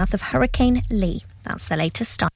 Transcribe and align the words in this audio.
South 0.00 0.14
of 0.14 0.22
Hurricane 0.22 0.80
Lee. 0.88 1.22
That's 1.44 1.68
the 1.68 1.76
latest 1.76 2.12
start. 2.12 2.32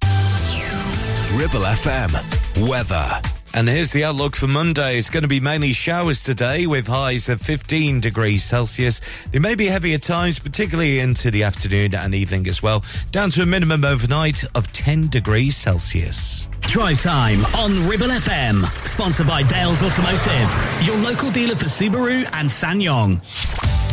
Ribble 1.32 1.64
FM. 1.64 2.68
Weather. 2.68 3.08
And 3.54 3.66
here's 3.66 3.90
the 3.90 4.04
outlook 4.04 4.36
for 4.36 4.46
Monday. 4.46 4.98
It's 4.98 5.08
going 5.08 5.22
to 5.22 5.28
be 5.28 5.40
mainly 5.40 5.72
showers 5.72 6.22
today 6.22 6.66
with 6.66 6.86
highs 6.86 7.30
of 7.30 7.40
15 7.40 8.00
degrees 8.00 8.44
Celsius. 8.44 9.00
There 9.30 9.40
may 9.40 9.54
be 9.54 9.64
heavy 9.64 9.94
at 9.94 10.02
times, 10.02 10.38
particularly 10.38 10.98
into 10.98 11.30
the 11.30 11.44
afternoon 11.44 11.94
and 11.94 12.14
evening 12.14 12.48
as 12.48 12.62
well, 12.62 12.84
down 13.12 13.30
to 13.30 13.40
a 13.40 13.46
minimum 13.46 13.82
overnight 13.82 14.44
of 14.54 14.70
10 14.72 15.08
degrees 15.08 15.56
Celsius. 15.56 16.46
Drive 16.62 17.00
time 17.00 17.46
on 17.56 17.88
Ribble 17.88 18.08
FM. 18.08 18.62
Sponsored 18.86 19.26
by 19.26 19.42
Dales 19.42 19.82
Automotive, 19.82 20.86
your 20.86 20.98
local 20.98 21.30
dealer 21.30 21.56
for 21.56 21.64
Subaru 21.64 22.28
and 22.34 22.46
SsangYong. 22.50 23.83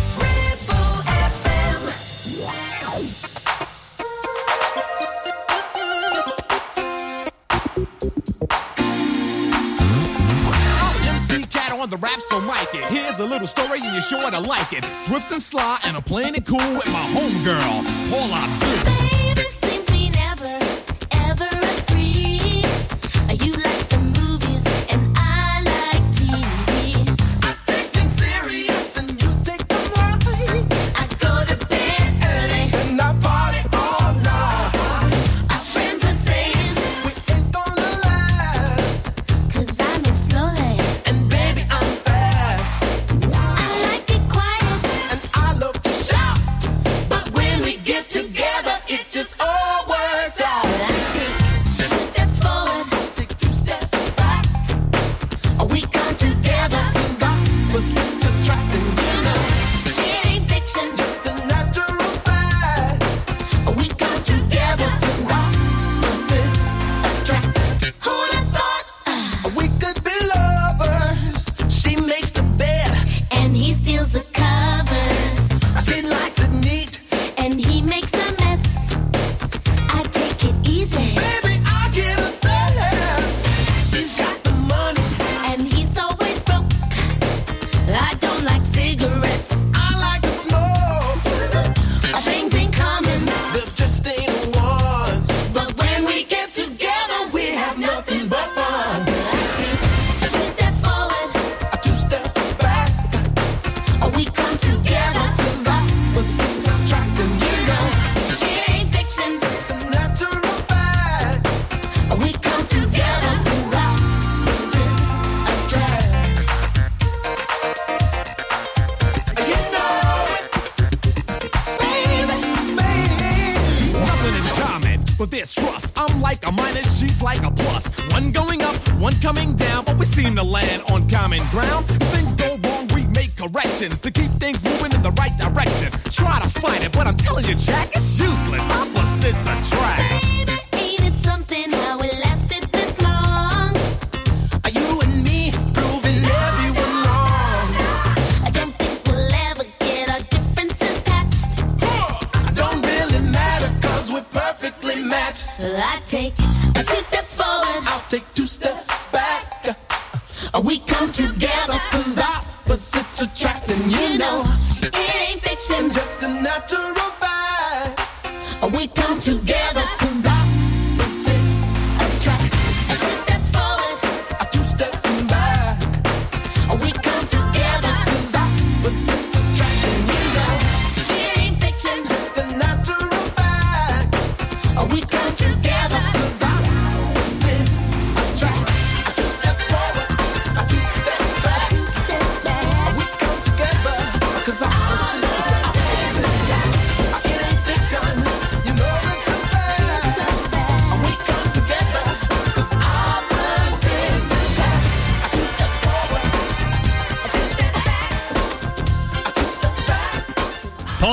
Rap, 12.01 12.19
so 12.19 12.41
mic 12.41 12.73
it. 12.73 12.83
Here's 12.85 13.19
a 13.19 13.25
little 13.25 13.47
story 13.47 13.79
and 13.79 13.93
you're 13.93 14.01
sure 14.01 14.29
to 14.29 14.39
like 14.39 14.73
it. 14.73 14.83
Swift 14.85 15.31
and 15.31 15.41
sly, 15.41 15.79
and 15.85 15.95
I'm 15.95 16.03
playing 16.03 16.35
it 16.35 16.45
cool 16.45 16.57
with 16.57 16.87
my 16.87 17.05
homegirl, 17.13 18.09
Paula 18.09 18.35
Abdul. 18.35 19.10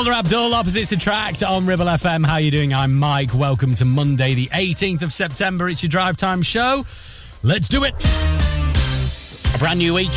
Abdul, 0.06 0.54
Opposites 0.54 0.92
Attract 0.92 1.42
on 1.42 1.66
Ribble 1.66 1.86
FM. 1.86 2.24
How 2.24 2.36
you 2.36 2.52
doing? 2.52 2.72
I'm 2.72 2.94
Mike. 2.94 3.34
Welcome 3.34 3.74
to 3.74 3.84
Monday, 3.84 4.32
the 4.34 4.46
18th 4.46 5.02
of 5.02 5.12
September. 5.12 5.68
It's 5.68 5.82
your 5.82 5.90
drive 5.90 6.16
time 6.16 6.40
show. 6.40 6.86
Let's 7.42 7.68
do 7.68 7.82
it. 7.82 7.94
A 9.54 9.58
brand 9.58 9.80
new 9.80 9.94
week. 9.94 10.10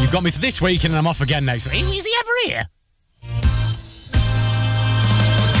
You've 0.00 0.12
got 0.12 0.22
me 0.22 0.30
for 0.30 0.38
this 0.38 0.60
week, 0.60 0.84
and 0.84 0.94
I'm 0.94 1.08
off 1.08 1.20
again 1.20 1.44
next 1.44 1.66
week. 1.66 1.82
Is 1.82 2.04
he 2.04 2.14
ever 2.20 2.30
here? 2.44 2.64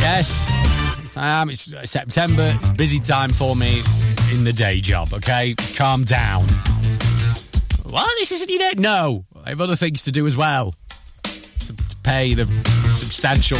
Yes, 0.00 1.16
I 1.16 1.40
am. 1.40 1.50
It's 1.50 1.74
uh, 1.74 1.84
September. 1.84 2.56
It's 2.60 2.70
busy 2.70 3.00
time 3.00 3.30
for 3.30 3.56
me 3.56 3.82
in 4.32 4.44
the 4.44 4.52
day 4.52 4.80
job. 4.80 5.12
Okay, 5.12 5.56
calm 5.74 6.04
down. 6.04 6.46
Well, 7.86 8.06
this 8.18 8.30
isn't 8.30 8.48
your 8.48 8.58
day. 8.60 8.74
No, 8.76 9.24
I 9.44 9.48
have 9.48 9.60
other 9.60 9.76
things 9.76 10.04
to 10.04 10.12
do 10.12 10.26
as 10.28 10.36
well. 10.36 10.74
To, 11.24 11.76
to 11.76 11.96
pay 12.04 12.34
the 12.34 12.44
substantial 12.92 13.58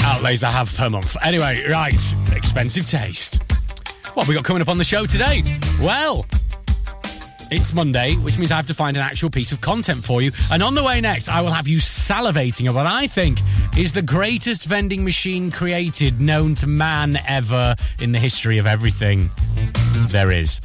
outlays 0.00 0.44
I 0.44 0.50
have 0.50 0.74
per 0.76 0.88
month. 0.88 1.16
Anyway, 1.22 1.64
right, 1.68 2.00
expensive 2.32 2.86
taste. 2.86 3.42
What 4.14 4.28
we 4.28 4.34
got 4.34 4.44
coming 4.44 4.62
up 4.62 4.68
on 4.68 4.78
the 4.78 4.84
show 4.84 5.06
today? 5.06 5.42
Well, 5.80 6.26
it's 7.50 7.74
Monday, 7.74 8.14
which 8.16 8.38
means 8.38 8.50
I 8.50 8.56
have 8.56 8.66
to 8.66 8.74
find 8.74 8.96
an 8.96 9.02
actual 9.02 9.30
piece 9.30 9.52
of 9.52 9.60
content 9.60 10.04
for 10.04 10.22
you. 10.22 10.32
And 10.50 10.62
on 10.62 10.74
the 10.74 10.82
way 10.82 11.00
next, 11.00 11.28
I 11.28 11.40
will 11.40 11.50
have 11.50 11.68
you 11.68 11.78
salivating 11.78 12.66
at 12.68 12.74
what 12.74 12.86
I 12.86 13.06
think 13.06 13.38
is 13.76 13.92
the 13.92 14.02
greatest 14.02 14.64
vending 14.64 15.04
machine 15.04 15.50
created 15.50 16.20
known 16.20 16.54
to 16.56 16.66
man 16.66 17.18
ever 17.26 17.76
in 18.00 18.12
the 18.12 18.18
history 18.18 18.58
of 18.58 18.66
everything 18.66 19.30
there 20.08 20.30
is. 20.30 20.60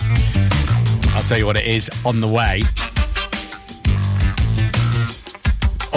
I'll 1.09 1.21
tell 1.21 1.38
you 1.38 1.45
what 1.45 1.57
it 1.57 1.68
is 1.68 1.89
on 2.06 2.21
the 2.21 2.27
way. 2.27 2.62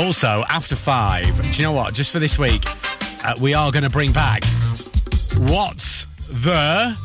Also, 0.00 0.44
after 0.48 0.76
five, 0.76 1.26
do 1.42 1.48
you 1.58 1.62
know 1.62 1.72
what? 1.72 1.92
Just 1.92 2.10
for 2.10 2.18
this 2.18 2.38
week, 2.38 2.64
uh, 3.22 3.34
we 3.38 3.52
are 3.52 3.70
going 3.70 3.82
to 3.82 3.90
bring 3.90 4.12
back 4.12 4.42
What's 5.36 6.06
the 6.42 6.96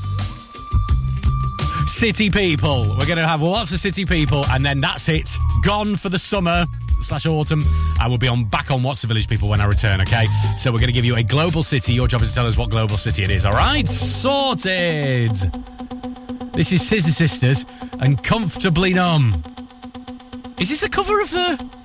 City 1.87 2.29
People? 2.29 2.95
We're 2.97 3.05
going 3.05 3.17
to 3.17 3.27
have 3.27 3.41
lots 3.41 3.73
of 3.73 3.79
City 3.79 4.05
People, 4.05 4.45
and 4.45 4.65
then 4.65 4.77
that's 4.77 5.09
it. 5.09 5.29
Gone 5.61 5.97
for 5.97 6.07
the 6.07 6.17
summer 6.17 6.67
slash 7.01 7.25
autumn. 7.25 7.61
I 7.99 8.07
will 8.07 8.17
be 8.17 8.29
on 8.29 8.45
back 8.45 8.71
on 8.71 8.81
What's 8.81 9.01
the 9.01 9.07
Village 9.07 9.27
People 9.27 9.49
when 9.49 9.59
I 9.59 9.65
return, 9.65 9.99
okay? 9.99 10.23
So 10.57 10.71
we're 10.71 10.79
going 10.79 10.87
to 10.87 10.93
give 10.93 11.03
you 11.03 11.17
a 11.17 11.23
global 11.23 11.63
city. 11.63 11.91
Your 11.91 12.07
job 12.07 12.21
is 12.21 12.29
to 12.29 12.35
tell 12.35 12.47
us 12.47 12.57
what 12.57 12.69
global 12.69 12.95
city 12.95 13.23
it 13.23 13.29
is, 13.29 13.43
all 13.43 13.51
right? 13.51 13.85
Sorted. 13.85 15.35
This 16.53 16.71
is 16.71 16.87
Scissor 16.87 17.11
Sisters 17.11 17.65
and 17.99 18.23
Comfortably 18.23 18.93
Numb. 18.93 19.43
Is 20.57 20.69
this 20.69 20.79
the 20.79 20.87
cover 20.87 21.19
of 21.19 21.29
the 21.31 21.75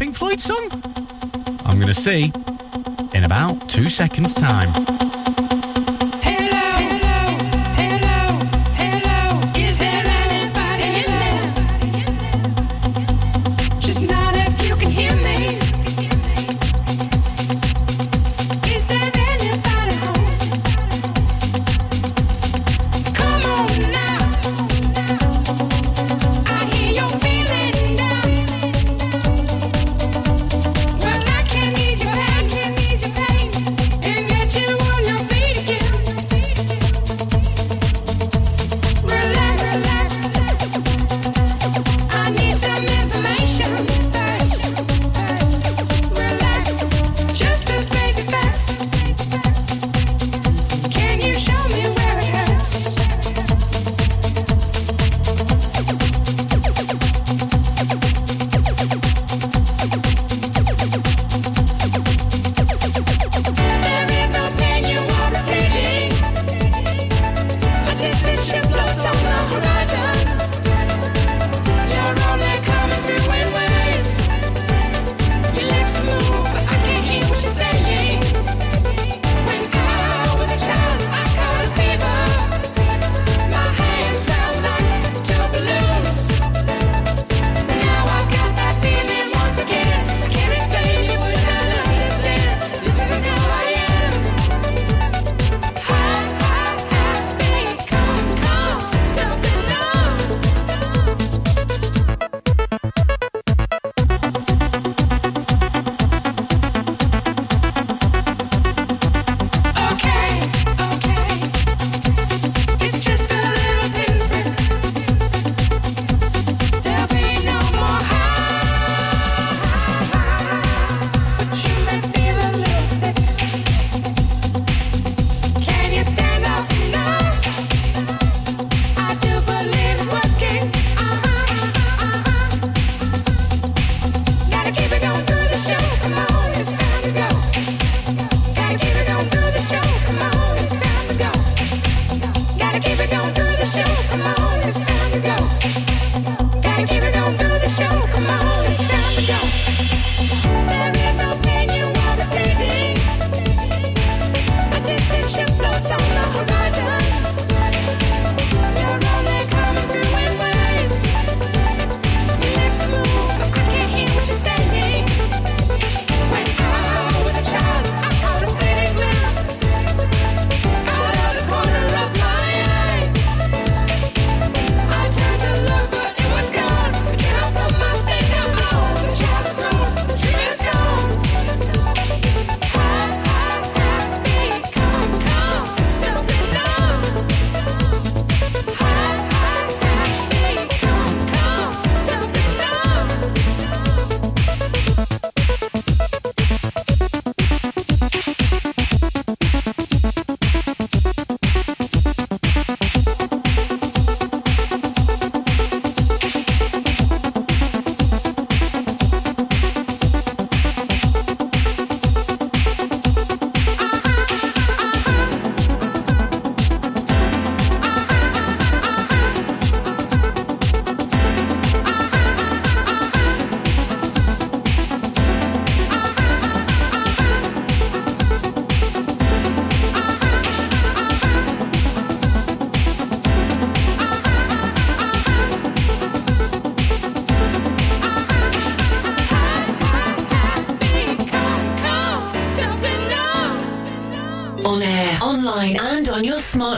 Pink 0.00 0.16
Floyd 0.16 0.40
song? 0.40 0.70
I'm 1.66 1.78
going 1.78 1.92
to 1.92 1.94
see 1.94 2.32
in 3.12 3.24
about 3.24 3.68
two 3.68 3.90
seconds' 3.90 4.32
time. 4.32 4.72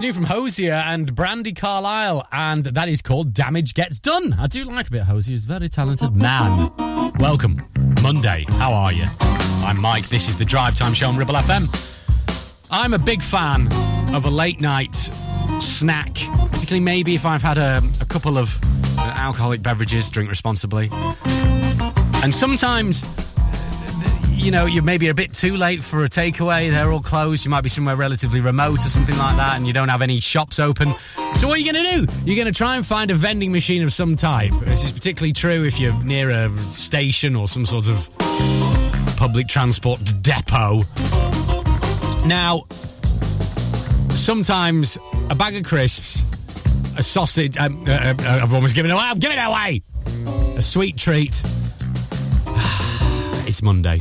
New 0.00 0.12
from 0.12 0.24
Hozier 0.24 0.74
and 0.74 1.12
Brandi 1.14 1.56
Carlile, 1.56 2.26
and 2.30 2.64
that 2.64 2.88
is 2.88 3.02
called 3.02 3.34
Damage 3.34 3.74
Gets 3.74 3.98
Done. 3.98 4.32
I 4.34 4.46
do 4.46 4.62
like 4.64 4.86
a 4.86 4.90
bit 4.90 5.00
of 5.00 5.06
Hozier. 5.08 5.32
He's 5.32 5.44
a 5.44 5.48
very 5.48 5.68
talented 5.68 6.14
man. 6.14 6.70
Welcome. 7.18 7.66
Monday. 8.02 8.44
How 8.50 8.72
are 8.72 8.92
you? 8.92 9.06
I'm 9.64 9.80
Mike. 9.80 10.08
This 10.08 10.28
is 10.28 10.36
the 10.36 10.44
Drive 10.44 10.76
Time 10.76 10.94
Show 10.94 11.08
on 11.08 11.16
Ribble 11.16 11.34
FM. 11.34 12.68
I'm 12.70 12.94
a 12.94 12.98
big 12.98 13.22
fan 13.22 13.66
of 14.14 14.24
a 14.24 14.30
late 14.30 14.60
night 14.60 14.94
snack, 15.60 16.14
particularly 16.52 16.80
maybe 16.80 17.16
if 17.16 17.26
I've 17.26 17.42
had 17.42 17.58
a, 17.58 17.82
a 18.00 18.04
couple 18.04 18.38
of 18.38 18.56
alcoholic 18.98 19.62
beverages, 19.62 20.10
drink 20.10 20.28
responsibly. 20.28 20.90
And 22.22 22.32
sometimes 22.32 23.02
you 24.48 24.52
know, 24.52 24.64
you're 24.64 24.82
maybe 24.82 25.08
a 25.08 25.14
bit 25.14 25.34
too 25.34 25.56
late 25.56 25.84
for 25.84 26.04
a 26.04 26.08
takeaway. 26.08 26.70
They're 26.70 26.90
all 26.90 27.02
closed. 27.02 27.44
You 27.44 27.50
might 27.50 27.60
be 27.60 27.68
somewhere 27.68 27.96
relatively 27.96 28.40
remote 28.40 28.78
or 28.78 28.88
something 28.88 29.18
like 29.18 29.36
that, 29.36 29.58
and 29.58 29.66
you 29.66 29.74
don't 29.74 29.90
have 29.90 30.00
any 30.00 30.20
shops 30.20 30.58
open. 30.58 30.94
So, 31.34 31.46
what 31.46 31.58
are 31.58 31.60
you 31.60 31.70
going 31.70 31.84
to 31.84 32.06
do? 32.06 32.14
You're 32.24 32.36
going 32.36 32.50
to 32.50 32.56
try 32.56 32.76
and 32.76 32.86
find 32.86 33.10
a 33.10 33.14
vending 33.14 33.52
machine 33.52 33.82
of 33.82 33.92
some 33.92 34.16
type. 34.16 34.52
This 34.62 34.84
is 34.84 34.90
particularly 34.90 35.34
true 35.34 35.64
if 35.64 35.78
you're 35.78 35.92
near 36.02 36.30
a 36.30 36.56
station 36.72 37.36
or 37.36 37.46
some 37.46 37.66
sort 37.66 37.88
of 37.88 38.08
public 39.18 39.48
transport 39.48 40.00
depot. 40.22 40.80
Now, 42.24 42.64
sometimes 44.08 44.96
a 45.28 45.34
bag 45.34 45.56
of 45.56 45.64
crisps, 45.64 46.24
a 46.96 47.02
sausage. 47.02 47.58
Um, 47.58 47.84
uh, 47.86 47.90
uh, 47.90 48.14
I've 48.42 48.54
almost 48.54 48.74
given 48.74 48.90
it 48.90 48.94
away. 48.94 49.04
I'm 49.04 49.18
it 49.22 49.36
away. 49.36 49.82
A 50.56 50.62
sweet 50.62 50.96
treat. 50.96 51.42
it's 53.46 53.60
Monday. 53.62 54.00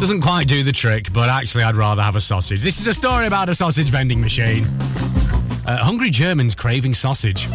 Doesn't 0.00 0.22
quite 0.22 0.48
do 0.48 0.64
the 0.64 0.72
trick, 0.72 1.12
but 1.12 1.28
actually, 1.28 1.64
I'd 1.64 1.76
rather 1.76 2.02
have 2.02 2.16
a 2.16 2.20
sausage. 2.20 2.62
This 2.62 2.80
is 2.80 2.86
a 2.86 2.94
story 2.94 3.26
about 3.26 3.48
a 3.48 3.54
sausage 3.54 3.88
vending 3.88 4.20
machine. 4.20 4.64
Uh, 5.64 5.76
hungry 5.78 6.10
Germans 6.10 6.56
craving 6.56 6.94
sausage 6.94 7.46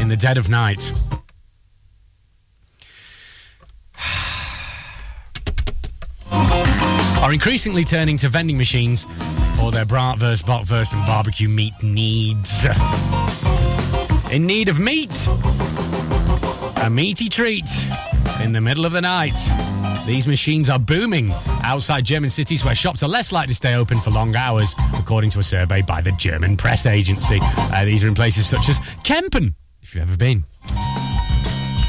in 0.00 0.06
the 0.08 0.16
dead 0.16 0.38
of 0.38 0.48
night. 0.48 0.92
Are 7.20 7.32
increasingly 7.32 7.84
turning 7.84 8.16
to 8.18 8.28
vending 8.28 8.56
machines 8.56 9.04
for 9.56 9.72
their 9.72 9.84
bratwurst, 9.84 10.44
bockwurst, 10.44 10.94
and 10.94 11.04
barbecue 11.06 11.48
meat 11.48 11.74
needs. 11.82 12.64
In 14.30 14.46
need 14.46 14.68
of 14.68 14.78
meat? 14.78 15.26
A 16.76 16.88
meaty 16.88 17.28
treat 17.28 17.68
in 18.40 18.52
the 18.52 18.60
middle 18.60 18.86
of 18.86 18.92
the 18.92 19.00
night. 19.00 19.34
These 20.06 20.26
machines 20.26 20.68
are 20.70 20.78
booming 20.78 21.32
outside 21.62 22.04
German 22.04 22.30
cities 22.30 22.64
where 22.64 22.74
shops 22.74 23.02
are 23.02 23.08
less 23.08 23.32
likely 23.32 23.52
to 23.52 23.54
stay 23.54 23.74
open 23.74 24.00
for 24.00 24.10
long 24.10 24.34
hours, 24.34 24.74
according 24.94 25.30
to 25.30 25.38
a 25.38 25.42
survey 25.42 25.82
by 25.82 26.00
the 26.00 26.12
German 26.12 26.56
press 26.56 26.86
agency. 26.86 27.38
Uh, 27.42 27.84
these 27.84 28.02
are 28.02 28.08
in 28.08 28.14
places 28.14 28.46
such 28.46 28.68
as 28.68 28.80
Kempen, 29.04 29.54
if 29.82 29.94
you've 29.94 30.02
ever 30.02 30.16
been. 30.16 30.44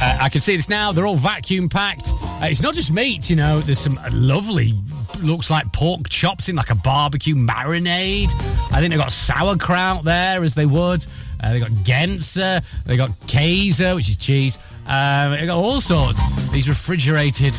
Uh, 0.03 0.17
I 0.19 0.29
can 0.29 0.41
see 0.41 0.55
this 0.55 0.67
now. 0.69 0.91
They're 0.91 1.05
all 1.05 1.15
vacuum 1.15 1.69
packed. 1.69 2.11
Uh, 2.13 2.47
it's 2.49 2.63
not 2.63 2.73
just 2.73 2.91
meat, 2.91 3.29
you 3.29 3.35
know. 3.35 3.59
There's 3.59 3.79
some 3.79 3.99
lovely, 4.11 4.73
looks 5.19 5.51
like 5.51 5.71
pork 5.73 6.09
chops 6.09 6.49
in 6.49 6.55
like 6.55 6.71
a 6.71 6.75
barbecue 6.75 7.35
marinade. 7.35 8.31
I 8.71 8.79
think 8.79 8.89
they've 8.89 8.99
got 8.99 9.11
sauerkraut 9.11 10.03
there, 10.03 10.43
as 10.43 10.55
they 10.55 10.65
would. 10.65 11.05
Uh, 11.39 11.53
they 11.53 11.59
got 11.59 11.69
Genser. 11.69 12.63
They've 12.85 12.97
got 12.97 13.11
Käse, 13.21 13.95
which 13.95 14.09
is 14.09 14.17
cheese. 14.17 14.57
Um, 14.91 15.45
got 15.45 15.57
all 15.57 15.79
sorts. 15.79 16.21
These 16.51 16.67
refrigerated, 16.67 17.57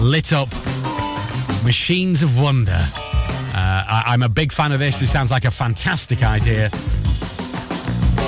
lit 0.00 0.32
up 0.32 0.48
machines 1.64 2.22
of 2.22 2.38
wonder. 2.38 2.70
Uh, 2.70 3.84
I, 3.88 4.04
I'm 4.06 4.22
a 4.22 4.28
big 4.28 4.52
fan 4.52 4.70
of 4.70 4.78
this. 4.78 5.00
This 5.00 5.10
sounds 5.10 5.32
like 5.32 5.44
a 5.44 5.50
fantastic 5.50 6.22
idea. 6.22 6.70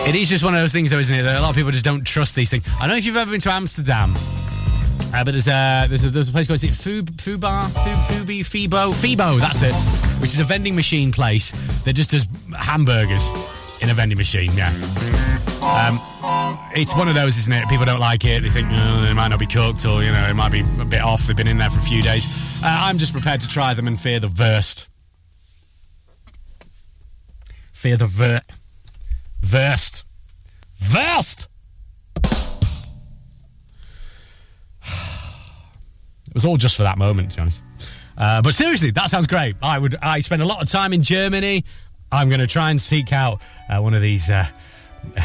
It 0.08 0.16
is 0.16 0.28
just 0.28 0.42
one 0.42 0.54
of 0.54 0.60
those 0.60 0.72
things, 0.72 0.90
though, 0.90 0.98
isn't 0.98 1.16
it? 1.16 1.22
That 1.22 1.38
a 1.38 1.40
lot 1.40 1.50
of 1.50 1.54
people 1.54 1.70
just 1.70 1.84
don't 1.84 2.04
trust 2.04 2.34
these 2.34 2.50
things. 2.50 2.64
I 2.78 2.80
don't 2.80 2.90
know 2.90 2.96
if 2.96 3.04
you've 3.04 3.16
ever 3.16 3.30
been 3.30 3.40
to 3.42 3.52
Amsterdam. 3.52 4.14
Uh, 4.16 5.24
but 5.24 5.30
there's 5.30 5.48
a, 5.48 5.86
there's 5.88 6.04
a 6.04 6.10
there's 6.10 6.28
a 6.28 6.32
place 6.32 6.46
called 6.46 6.62
is 6.62 6.64
it 6.64 6.72
Fub 6.72 7.08
Fubar 7.12 7.68
Fub, 7.68 7.96
Fubi 8.08 8.44
Fibo 8.44 8.92
Fibo 8.92 9.38
that's 9.38 9.62
it, 9.62 9.74
which 10.20 10.34
is 10.34 10.40
a 10.40 10.44
vending 10.44 10.74
machine 10.74 11.10
place 11.12 11.52
that 11.84 11.94
just 11.94 12.10
does 12.10 12.26
hamburgers 12.54 13.26
in 13.80 13.88
a 13.88 13.94
vending 13.94 14.18
machine. 14.18 14.52
Yeah, 14.54 14.68
um, 15.62 15.98
it's 16.82 16.94
one 16.94 17.08
of 17.08 17.14
those, 17.14 17.36
isn't 17.38 17.52
it? 17.52 17.68
People 17.68 17.84
don't 17.84 18.00
like 18.00 18.24
it. 18.24 18.42
They 18.42 18.50
think 18.50 18.68
oh, 18.70 19.04
it 19.04 19.14
might 19.14 19.28
not 19.28 19.40
be 19.40 19.46
cooked, 19.46 19.84
or 19.84 20.02
you 20.02 20.12
know, 20.12 20.28
it 20.28 20.34
might 20.34 20.52
be 20.52 20.62
a 20.80 20.84
bit 20.84 21.00
off. 21.00 21.26
They've 21.26 21.36
been 21.36 21.48
in 21.48 21.58
there 21.58 21.70
for 21.70 21.78
a 21.78 21.82
few 21.82 22.02
days. 22.02 22.26
Uh, 22.62 22.66
I'm 22.66 22.98
just 22.98 23.12
prepared 23.12 23.40
to 23.40 23.48
try 23.48 23.74
them 23.74 23.88
and 23.88 24.00
fear 24.00 24.20
the 24.20 24.28
worst. 24.28 24.86
Fear 27.72 27.96
the 27.96 28.06
ver- 28.06 28.42
worst. 29.52 30.04
Worst. 30.94 31.48
It 36.28 36.34
was 36.34 36.44
all 36.44 36.58
just 36.58 36.76
for 36.76 36.82
that 36.82 36.98
moment, 36.98 37.30
to 37.30 37.36
be 37.38 37.40
honest. 37.40 37.62
Uh, 38.16 38.42
but 38.42 38.52
seriously, 38.52 38.90
that 38.90 39.08
sounds 39.08 39.26
great. 39.26 39.56
I 39.62 39.78
would. 39.78 39.96
I 40.02 40.20
spend 40.20 40.42
a 40.42 40.44
lot 40.44 40.62
of 40.62 40.68
time 40.68 40.92
in 40.92 41.02
Germany. 41.02 41.64
I'm 42.12 42.28
going 42.28 42.40
to 42.40 42.46
try 42.46 42.70
and 42.70 42.78
seek 42.78 43.14
out 43.14 43.40
uh, 43.68 43.80
one 43.80 43.94
of 43.94 44.02
these 44.02 44.30
uh, 44.30 44.46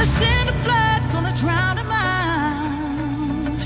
to 0.00 0.06
send 0.06 0.48
a 0.48 0.52
blood, 0.64 1.02
gonna 1.12 1.34
drown 1.36 1.76
him 1.76 1.90
out 1.90 3.60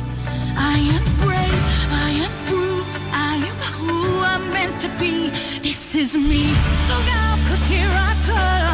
I 0.56 0.76
am 0.94 1.04
brave, 1.24 1.62
I 2.06 2.10
am 2.24 2.32
brutes, 2.46 2.98
I 3.12 3.34
am 3.50 3.58
who 3.78 4.18
I'm 4.32 4.44
meant 4.52 4.80
to 4.80 4.88
be. 4.98 5.30
This 5.60 5.94
is 5.94 6.16
me. 6.16 6.44
Look 6.90 7.08
out, 7.22 7.38
cause 7.48 7.64
here 7.68 7.92
I 8.08 8.12
come. 8.26 8.73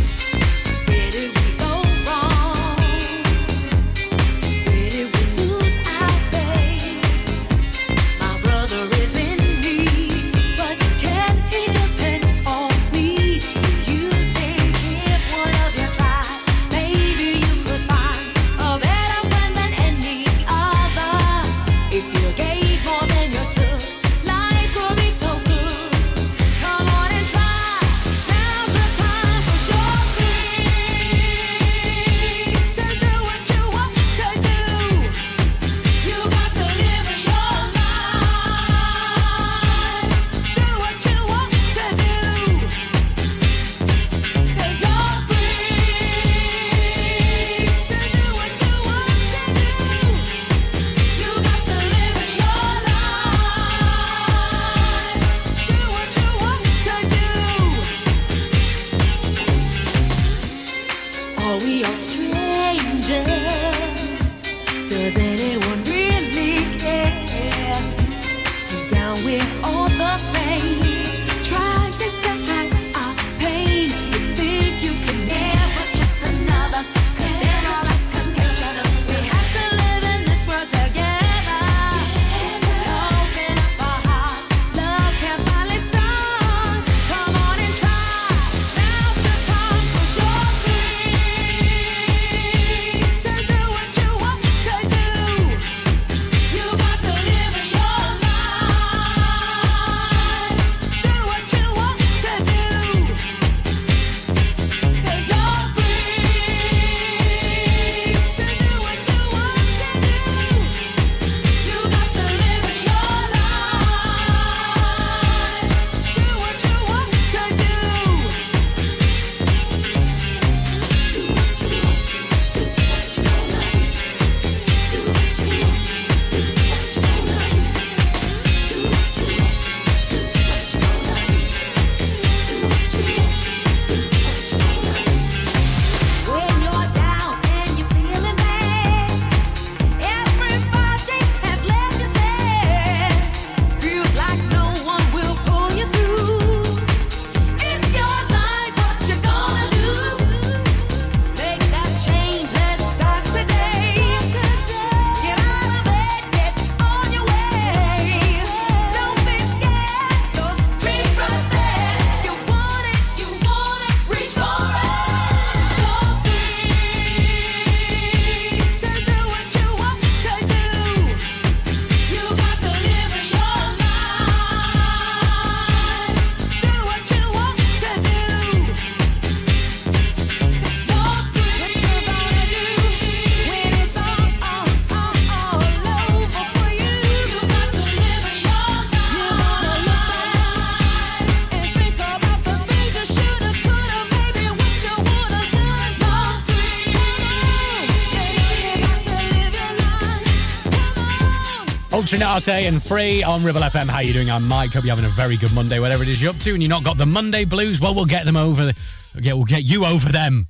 Ultra 202.13 202.27
Naté 202.27 202.67
and 202.67 202.83
free 202.83 203.23
on 203.23 203.41
Ribble 203.41 203.61
FM. 203.61 203.87
How 203.87 203.99
you 203.99 204.11
doing? 204.11 204.29
I'm 204.29 204.45
Mike. 204.45 204.73
Hope 204.73 204.83
you're 204.83 204.93
having 204.93 205.09
a 205.09 205.13
very 205.13 205.37
good 205.37 205.53
Monday, 205.53 205.79
whatever 205.79 206.03
it 206.03 206.09
is 206.09 206.21
you're 206.21 206.31
up 206.31 206.39
to, 206.39 206.51
and 206.51 206.61
you're 206.61 206.69
not 206.69 206.83
got 206.83 206.97
the 206.97 207.05
Monday 207.05 207.45
blues. 207.45 207.79
Well, 207.79 207.95
we'll 207.95 208.05
get 208.05 208.25
them 208.25 208.35
over. 208.35 208.73
Yeah, 209.15 209.33
we'll 209.33 209.45
get 209.45 209.63
you 209.63 209.85
over 209.85 210.11
them 210.11 210.47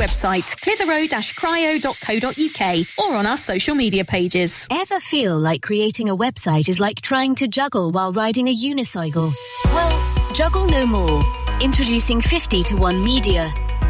website, 0.01 0.49
clitheroe-cryo.co.uk 0.63 2.61
or 2.97 3.15
on 3.15 3.25
our 3.27 3.37
social 3.37 3.75
media 3.75 4.03
pages. 4.03 4.67
Ever 4.71 4.99
feel 4.99 5.37
like 5.37 5.61
creating 5.61 6.09
a 6.09 6.17
website 6.17 6.67
is 6.67 6.79
like 6.79 7.01
trying 7.01 7.35
to 7.35 7.47
juggle 7.47 7.91
while 7.91 8.11
riding 8.11 8.47
a 8.47 8.55
unicycle? 8.55 9.31
Well, 9.65 10.33
juggle 10.33 10.65
no 10.65 10.85
more. 10.85 11.23
Introducing 11.61 12.21
50 12.21 12.63
to 12.63 12.75
1 12.75 13.03
Media. 13.03 13.70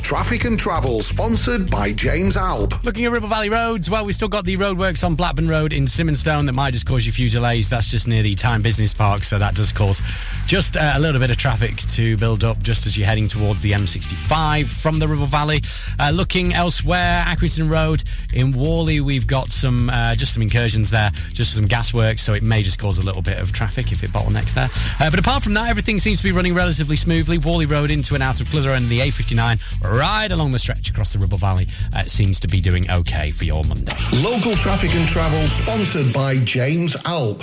Traffic 0.08 0.46
and 0.46 0.58
travel 0.58 1.02
sponsored 1.02 1.70
by 1.70 1.92
James 1.92 2.38
Alb. 2.38 2.72
Looking 2.82 3.04
at 3.04 3.12
Ribble 3.12 3.28
Valley 3.28 3.50
roads, 3.50 3.90
well, 3.90 4.06
we've 4.06 4.14
still 4.14 4.26
got 4.26 4.46
the 4.46 4.56
roadworks 4.56 5.04
on 5.04 5.14
Blackburn 5.14 5.48
Road 5.48 5.74
in 5.74 5.86
Simonstone 5.86 6.46
that 6.46 6.54
might 6.54 6.70
just 6.70 6.86
cause 6.86 7.04
you 7.04 7.10
a 7.10 7.12
few 7.12 7.28
delays. 7.28 7.68
That's 7.68 7.90
just 7.90 8.08
near 8.08 8.22
the 8.22 8.34
Time 8.34 8.62
Business 8.62 8.94
Park, 8.94 9.22
so 9.22 9.38
that 9.38 9.54
does 9.54 9.70
cause 9.70 10.00
just 10.46 10.78
uh, 10.78 10.92
a 10.94 10.98
little 10.98 11.20
bit 11.20 11.28
of 11.28 11.36
traffic 11.36 11.76
to 11.76 12.16
build 12.16 12.42
up 12.42 12.58
just 12.62 12.86
as 12.86 12.96
you're 12.96 13.06
heading 13.06 13.28
towards 13.28 13.60
the 13.60 13.72
M65 13.72 14.68
from 14.68 14.98
the 14.98 15.06
Ribble 15.06 15.26
Valley. 15.26 15.60
Uh, 16.00 16.08
looking 16.08 16.54
elsewhere, 16.54 17.22
Accrington 17.26 17.70
Road 17.70 18.02
in 18.32 18.54
Whalley, 18.54 19.02
we've 19.02 19.26
got 19.26 19.50
some 19.50 19.90
uh, 19.90 20.14
just 20.14 20.32
some 20.32 20.42
incursions 20.42 20.88
there, 20.88 21.10
just 21.34 21.54
some 21.54 21.66
gas 21.66 21.92
work, 21.92 22.18
so 22.18 22.32
it 22.32 22.42
may 22.42 22.62
just 22.62 22.78
cause 22.78 22.96
a 22.96 23.04
little 23.04 23.20
bit 23.20 23.38
of 23.38 23.52
traffic 23.52 23.92
if 23.92 24.02
it 24.02 24.10
bottlenecks 24.10 24.54
there. 24.54 24.70
Uh, 25.06 25.10
but 25.10 25.18
apart 25.18 25.42
from 25.42 25.52
that, 25.52 25.68
everything 25.68 25.98
seems 25.98 26.16
to 26.16 26.24
be 26.24 26.32
running 26.32 26.54
relatively 26.54 26.96
smoothly. 26.96 27.36
Whalley 27.36 27.66
Road 27.66 27.90
into 27.90 28.14
and 28.14 28.22
out 28.22 28.40
of 28.40 28.48
Clitheroe 28.48 28.72
and 28.72 28.88
the 28.88 29.00
A59 29.00 29.60
right 29.98 30.30
along 30.30 30.52
the 30.52 30.58
stretch 30.58 30.88
across 30.88 31.12
the 31.12 31.18
Ribble 31.18 31.38
Valley 31.38 31.66
uh, 31.94 32.04
seems 32.04 32.38
to 32.40 32.48
be 32.48 32.60
doing 32.60 32.88
okay 32.90 33.30
for 33.30 33.44
your 33.44 33.64
Monday. 33.64 33.92
Local 34.12 34.54
traffic 34.54 34.94
and 34.94 35.08
travel 35.08 35.46
sponsored 35.48 36.12
by 36.12 36.36
James 36.38 36.96
Alb. 37.04 37.42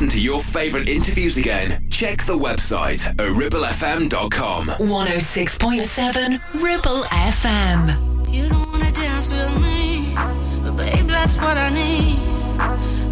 Listen 0.00 0.18
to 0.18 0.24
your 0.24 0.40
favourite 0.40 0.88
interviews 0.88 1.36
again, 1.36 1.86
check 1.90 2.24
the 2.24 2.36
website 2.36 3.06
at 3.06 3.18
ribblefm.com. 3.18 4.66
106.7 4.66 6.40
Ribble 6.62 7.02
FM. 7.02 8.32
You 8.32 8.48
don't 8.48 8.72
wanna 8.72 8.90
dance 8.92 9.28
with 9.28 9.60
me, 9.60 10.14
but 10.62 10.74
babe, 10.78 11.06
that's 11.06 11.36
what 11.36 11.58
I 11.58 11.68
need. 11.68 12.16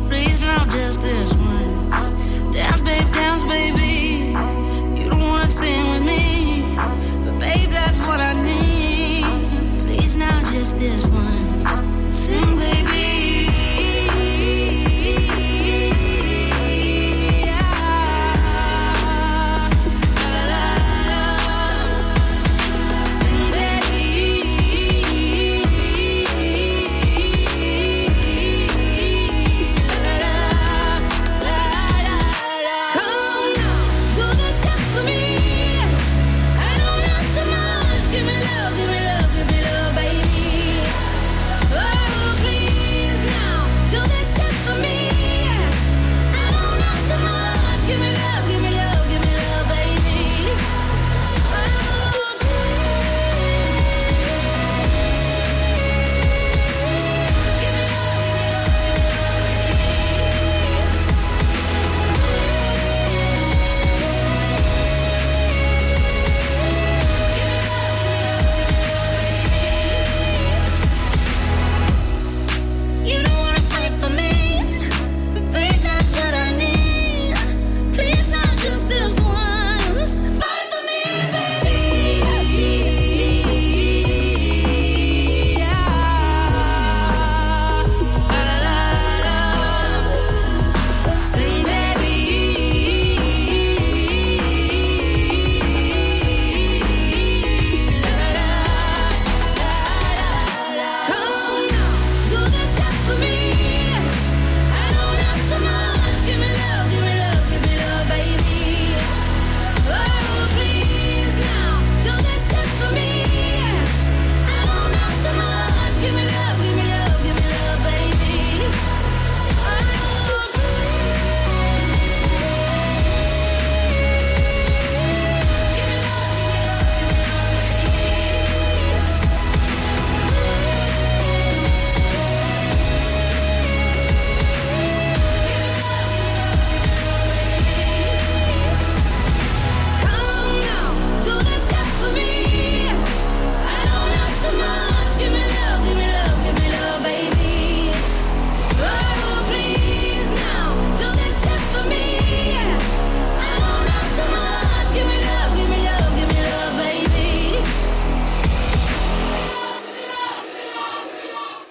Please, 0.09 0.40
now 0.40 0.64
just 0.70 1.03
this 1.03 1.35
once. 1.35 2.11
Dance, 2.55 2.81
babe, 2.81 3.12
dance, 3.12 3.42
baby. 3.42 4.33
You 4.98 5.11
don't 5.11 5.20
wanna 5.20 5.48
sing 5.48 5.90
with 5.90 6.05
me, 6.05 6.62
but 7.27 7.38
babe, 7.38 7.68
that's 7.68 7.98
what 8.01 8.18
I 8.18 8.33
need. 8.33 9.27
Please, 9.85 10.16
now 10.16 10.40
just 10.51 10.79
this 10.81 11.07
once. 11.09 11.38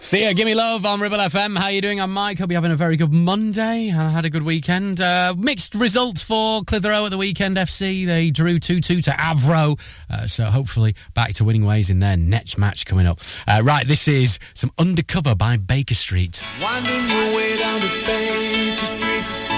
See 0.07 0.23
ya, 0.23 0.31
give 0.31 0.45
me 0.45 0.55
love 0.55 0.85
on 0.85 1.01
Ribble 1.01 1.17
FM. 1.17 1.57
How 1.57 1.67
you 1.67 1.81
doing? 1.81 1.99
I'm 1.99 2.13
Mike. 2.13 2.39
Hope 2.39 2.49
you're 2.49 2.55
having 2.55 2.71
a 2.71 2.77
very 2.77 2.95
good 2.95 3.11
Monday 3.11 3.89
and 3.89 3.99
I 3.99 4.09
had 4.09 4.23
a 4.23 4.29
good 4.29 4.43
weekend. 4.43 5.01
Uh, 5.01 5.35
mixed 5.37 5.75
results 5.75 6.21
for 6.21 6.63
Clitheroe 6.63 7.03
at 7.03 7.11
the 7.11 7.17
weekend 7.17 7.57
FC. 7.57 8.05
They 8.05 8.31
drew 8.31 8.57
2-2 8.57 9.03
to 9.03 9.11
Avro. 9.11 9.77
Uh, 10.09 10.25
so 10.25 10.45
hopefully 10.45 10.95
back 11.13 11.33
to 11.33 11.43
winning 11.43 11.65
ways 11.65 11.89
in 11.89 11.99
their 11.99 12.15
next 12.15 12.57
match 12.57 12.85
coming 12.85 13.05
up. 13.05 13.19
Uh, 13.49 13.59
right, 13.65 13.85
this 13.85 14.07
is 14.07 14.39
some 14.53 14.71
Undercover 14.77 15.35
by 15.35 15.57
Baker 15.57 15.93
Street. 15.93 16.41
Winding 16.61 17.09
your 17.09 17.35
way 17.35 17.57
down 17.57 17.81
to 17.81 17.89
Baker 18.07 18.85
Street, 18.85 19.49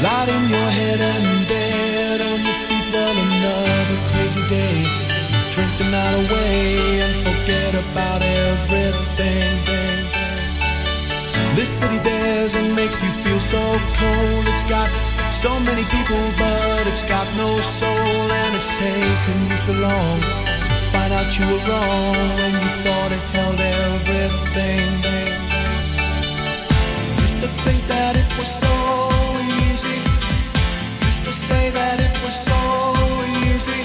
lighting 0.00 0.48
your 0.48 0.70
head 0.78 1.00
and 1.00 1.48
dead 1.48 2.20
on 2.20 2.44
your 2.44 2.54
feet. 2.68 2.92
Well, 2.92 3.16
another 3.18 4.08
crazy 4.12 4.46
day. 4.46 5.50
Drink 5.50 5.76
the 5.78 5.90
night 5.90 6.30
away 6.30 7.15
forget 7.46 7.74
about 7.74 8.22
everything. 8.22 9.54
This 11.54 11.68
city 11.78 11.98
dares 12.02 12.56
and 12.56 12.74
makes 12.74 13.00
you 13.00 13.10
feel 13.22 13.38
so 13.38 13.62
cold. 13.98 14.44
It's 14.48 14.64
got 14.64 14.90
so 15.32 15.60
many 15.60 15.84
people, 15.84 16.22
but 16.38 16.86
it's 16.88 17.04
got 17.04 17.26
no 17.36 17.60
soul, 17.60 18.32
and 18.42 18.56
it's 18.56 18.76
taken 18.76 19.36
you 19.48 19.56
so 19.56 19.72
long 19.74 20.20
to 20.66 20.72
find 20.90 21.12
out 21.12 21.38
you 21.38 21.46
were 21.46 21.62
wrong 21.70 22.28
when 22.34 22.52
you 22.62 22.70
thought 22.82 23.12
it 23.12 23.24
held 23.36 23.60
everything. 23.60 24.90
Used 27.22 27.40
to 27.44 27.48
think 27.62 27.80
that 27.86 28.16
it 28.16 28.30
was 28.38 28.50
so 28.64 28.74
easy. 29.70 29.98
Used 31.06 31.22
to 31.22 31.32
say 31.32 31.70
that 31.70 32.00
it 32.00 32.14
was 32.24 32.34
so 32.50 32.58
easy, 33.46 33.82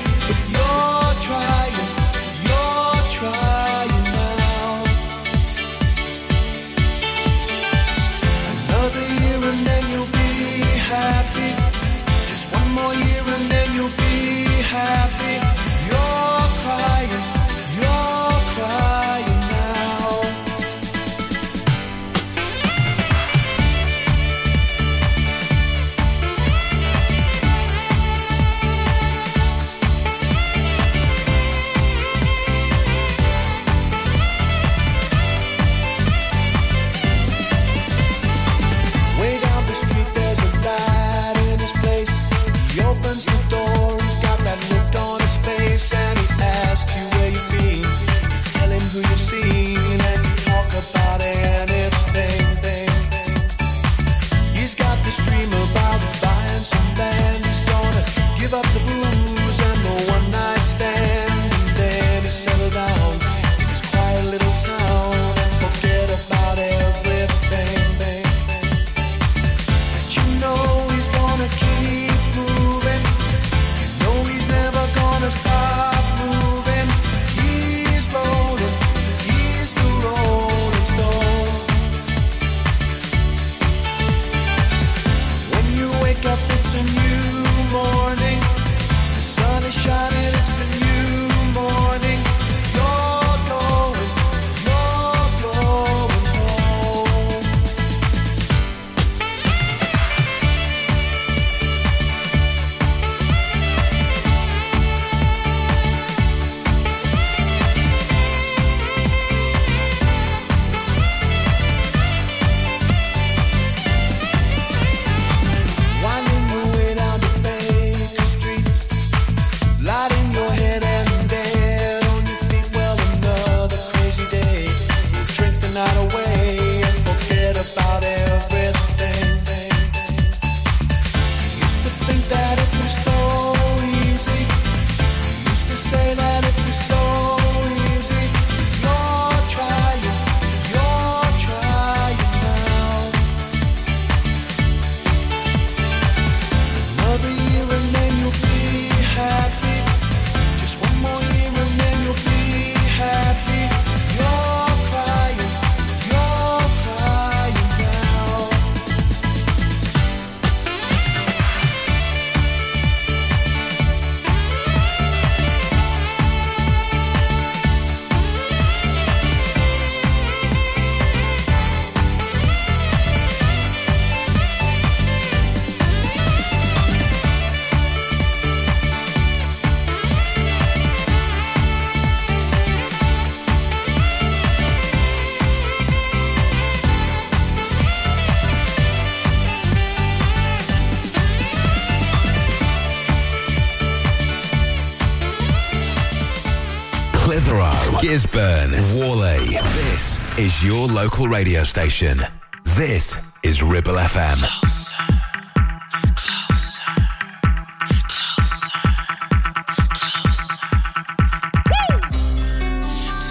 Gisburn, 198.32 198.72
Whalley. 198.96 199.58
This 199.76 200.38
is 200.40 200.64
your 200.64 200.88
local 200.88 201.28
radio 201.28 201.64
station. 201.64 202.18
This 202.64 203.18
is 203.44 203.62
Ribble 203.62 203.96
FM. 203.96 204.40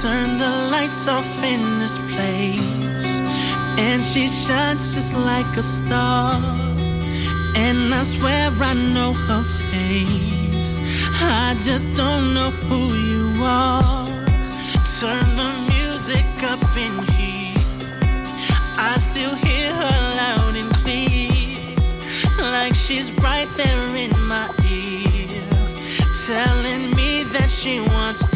Turn 0.03 0.38
the 0.38 0.68
lights 0.70 1.09
off 1.09 1.44
in 1.44 1.62
this 1.78 1.96
place. 2.12 3.20
And 3.78 4.05
she 4.05 4.28
shines 4.28 4.94
just 4.94 5.16
like 5.16 5.57
a 5.57 5.62
star. 5.62 6.34
And 7.57 7.94
I 7.94 8.03
swear 8.03 8.51
I 8.51 8.74
know 8.74 9.14
her 9.14 9.42
face. 9.70 10.78
I 11.22 11.57
just 11.61 11.86
don't 11.96 12.34
know 12.34 12.51
who 12.51 12.94
you 13.09 13.44
are. 13.44 13.99
Turn 15.01 15.34
the 15.34 15.51
music 15.72 16.26
up 16.44 16.61
in 16.76 16.92
here. 17.14 17.57
I 18.76 18.98
still 18.98 19.34
hear 19.34 19.72
her 19.72 20.14
loud 20.20 20.55
and 20.57 20.68
clear. 20.84 21.74
Like 22.53 22.74
she's 22.74 23.11
right 23.12 23.48
there 23.57 23.96
in 23.96 24.11
my 24.28 24.46
ear. 24.68 25.40
Telling 26.26 26.90
me 26.94 27.22
that 27.32 27.48
she 27.48 27.80
wants 27.80 28.30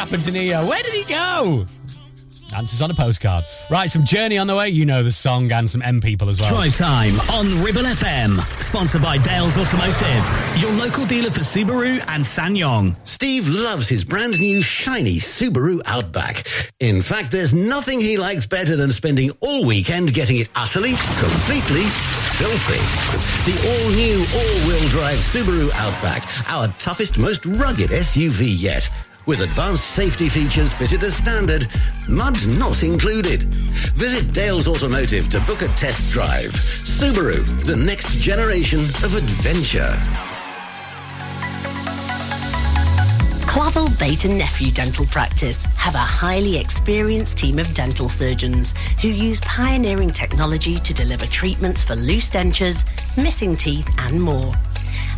happened 0.00 0.22
to 0.22 0.30
Neo? 0.30 0.66
Where 0.66 0.82
did 0.82 0.94
he 0.94 1.04
go? 1.04 1.66
Answers 2.56 2.80
on 2.80 2.90
a 2.90 2.94
postcard. 2.94 3.44
Right, 3.70 3.88
some 3.90 4.06
Journey 4.06 4.38
on 4.38 4.46
the 4.46 4.56
way. 4.56 4.70
You 4.70 4.86
know 4.86 5.02
the 5.02 5.12
song 5.12 5.52
and 5.52 5.68
some 5.68 5.82
M 5.82 6.00
people 6.00 6.30
as 6.30 6.40
well. 6.40 6.48
Drive 6.54 6.74
time 6.74 7.12
on 7.30 7.62
Ribble 7.62 7.82
FM. 7.82 8.38
Sponsored 8.62 9.02
by 9.02 9.18
Dales 9.18 9.58
Automotive, 9.58 10.58
your 10.58 10.72
local 10.72 11.04
dealer 11.04 11.30
for 11.30 11.40
Subaru 11.40 12.02
and 12.08 12.24
SsangYong. 12.24 12.96
Steve 13.06 13.46
loves 13.46 13.90
his 13.90 14.02
brand 14.02 14.40
new 14.40 14.62
shiny 14.62 15.16
Subaru 15.16 15.82
Outback. 15.84 16.44
In 16.80 17.02
fact, 17.02 17.30
there's 17.30 17.52
nothing 17.52 18.00
he 18.00 18.16
likes 18.16 18.46
better 18.46 18.76
than 18.76 18.90
spending 18.92 19.30
all 19.40 19.66
weekend 19.66 20.14
getting 20.14 20.38
it 20.38 20.48
utterly, 20.56 20.94
completely 21.20 21.82
filthy. 22.40 22.80
The 23.44 23.58
all-new 23.68 24.18
all-wheel 24.18 24.88
drive 24.88 25.18
Subaru 25.18 25.70
Outback, 25.74 26.24
our 26.48 26.68
toughest, 26.78 27.18
most 27.18 27.44
rugged 27.44 27.90
SUV 27.90 28.46
yet. 28.48 28.88
With 29.30 29.42
advanced 29.42 29.84
safety 29.90 30.28
features 30.28 30.74
fitted 30.74 31.04
as 31.04 31.14
standard, 31.14 31.68
mud 32.08 32.34
not 32.48 32.82
included. 32.82 33.44
Visit 33.94 34.34
Dales 34.34 34.66
Automotive 34.66 35.28
to 35.28 35.38
book 35.42 35.62
a 35.62 35.68
test 35.76 36.10
drive. 36.10 36.50
Subaru, 36.50 37.44
the 37.64 37.76
next 37.76 38.18
generation 38.18 38.80
of 38.80 39.14
adventure. 39.14 39.96
Clavel 43.46 43.88
Bait 44.00 44.24
and 44.24 44.36
Nephew 44.36 44.72
Dental 44.72 45.06
Practice 45.06 45.64
have 45.76 45.94
a 45.94 45.98
highly 45.98 46.58
experienced 46.58 47.38
team 47.38 47.60
of 47.60 47.72
dental 47.72 48.08
surgeons 48.08 48.74
who 49.00 49.06
use 49.06 49.38
pioneering 49.42 50.10
technology 50.10 50.80
to 50.80 50.92
deliver 50.92 51.26
treatments 51.26 51.84
for 51.84 51.94
loose 51.94 52.32
dentures, 52.32 52.84
missing 53.16 53.54
teeth, 53.54 53.88
and 53.98 54.20
more. 54.20 54.52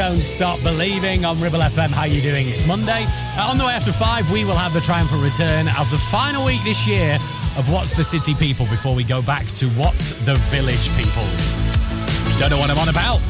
Don't 0.00 0.16
Stop 0.16 0.62
Believing 0.62 1.26
on 1.26 1.38
Ribble 1.38 1.58
FM. 1.58 1.90
How 1.90 2.04
you 2.04 2.22
doing? 2.22 2.48
It's 2.48 2.66
Monday. 2.66 3.04
Uh, 3.36 3.50
on 3.50 3.58
the 3.58 3.66
way 3.66 3.74
after 3.74 3.92
five, 3.92 4.30
we 4.32 4.46
will 4.46 4.56
have 4.56 4.72
the 4.72 4.80
triumphant 4.80 5.22
return 5.22 5.68
of 5.78 5.90
the 5.90 5.98
final 5.98 6.42
week 6.42 6.64
this 6.64 6.86
year 6.86 7.16
of 7.58 7.70
What's 7.70 7.92
the 7.92 8.02
City 8.02 8.34
People 8.34 8.64
before 8.68 8.94
we 8.94 9.04
go 9.04 9.20
back 9.20 9.46
to 9.48 9.68
What's 9.76 10.12
the 10.24 10.36
Village 10.48 10.88
People. 10.96 11.26
Don't 12.38 12.48
know 12.48 12.56
what 12.56 12.70
I'm 12.70 12.78
on 12.78 12.88
about? 12.88 13.20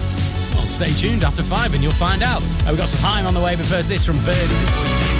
Well, 0.55 0.67
stay 0.71 0.93
tuned 0.93 1.25
after 1.25 1.43
five 1.43 1.75
and 1.75 1.83
you'll 1.83 1.91
find 1.91 2.23
out. 2.23 2.41
Uh, 2.41 2.67
we've 2.69 2.79
got 2.79 2.89
some 2.89 3.01
high 3.03 3.25
on 3.25 3.35
the 3.35 3.41
way, 3.41 3.57
but 3.57 3.67
first 3.67 3.89
this 3.89 4.05
from 4.05 4.25
Birdy. 4.25 5.20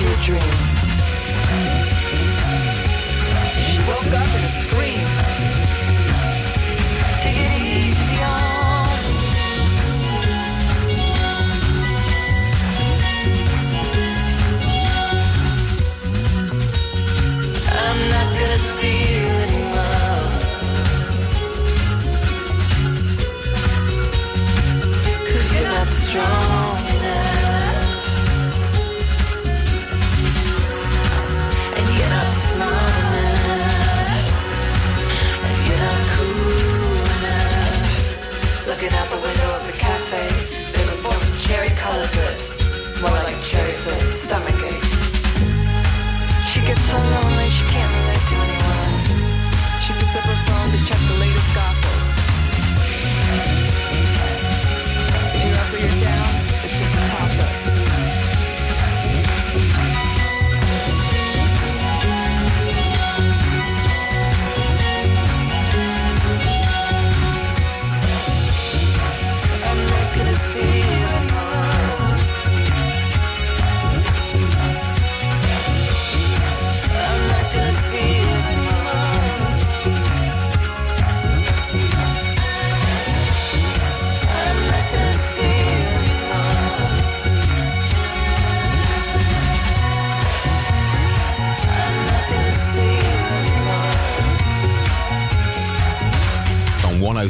Into 0.00 0.12
a 0.12 0.22
dream. 0.22 1.77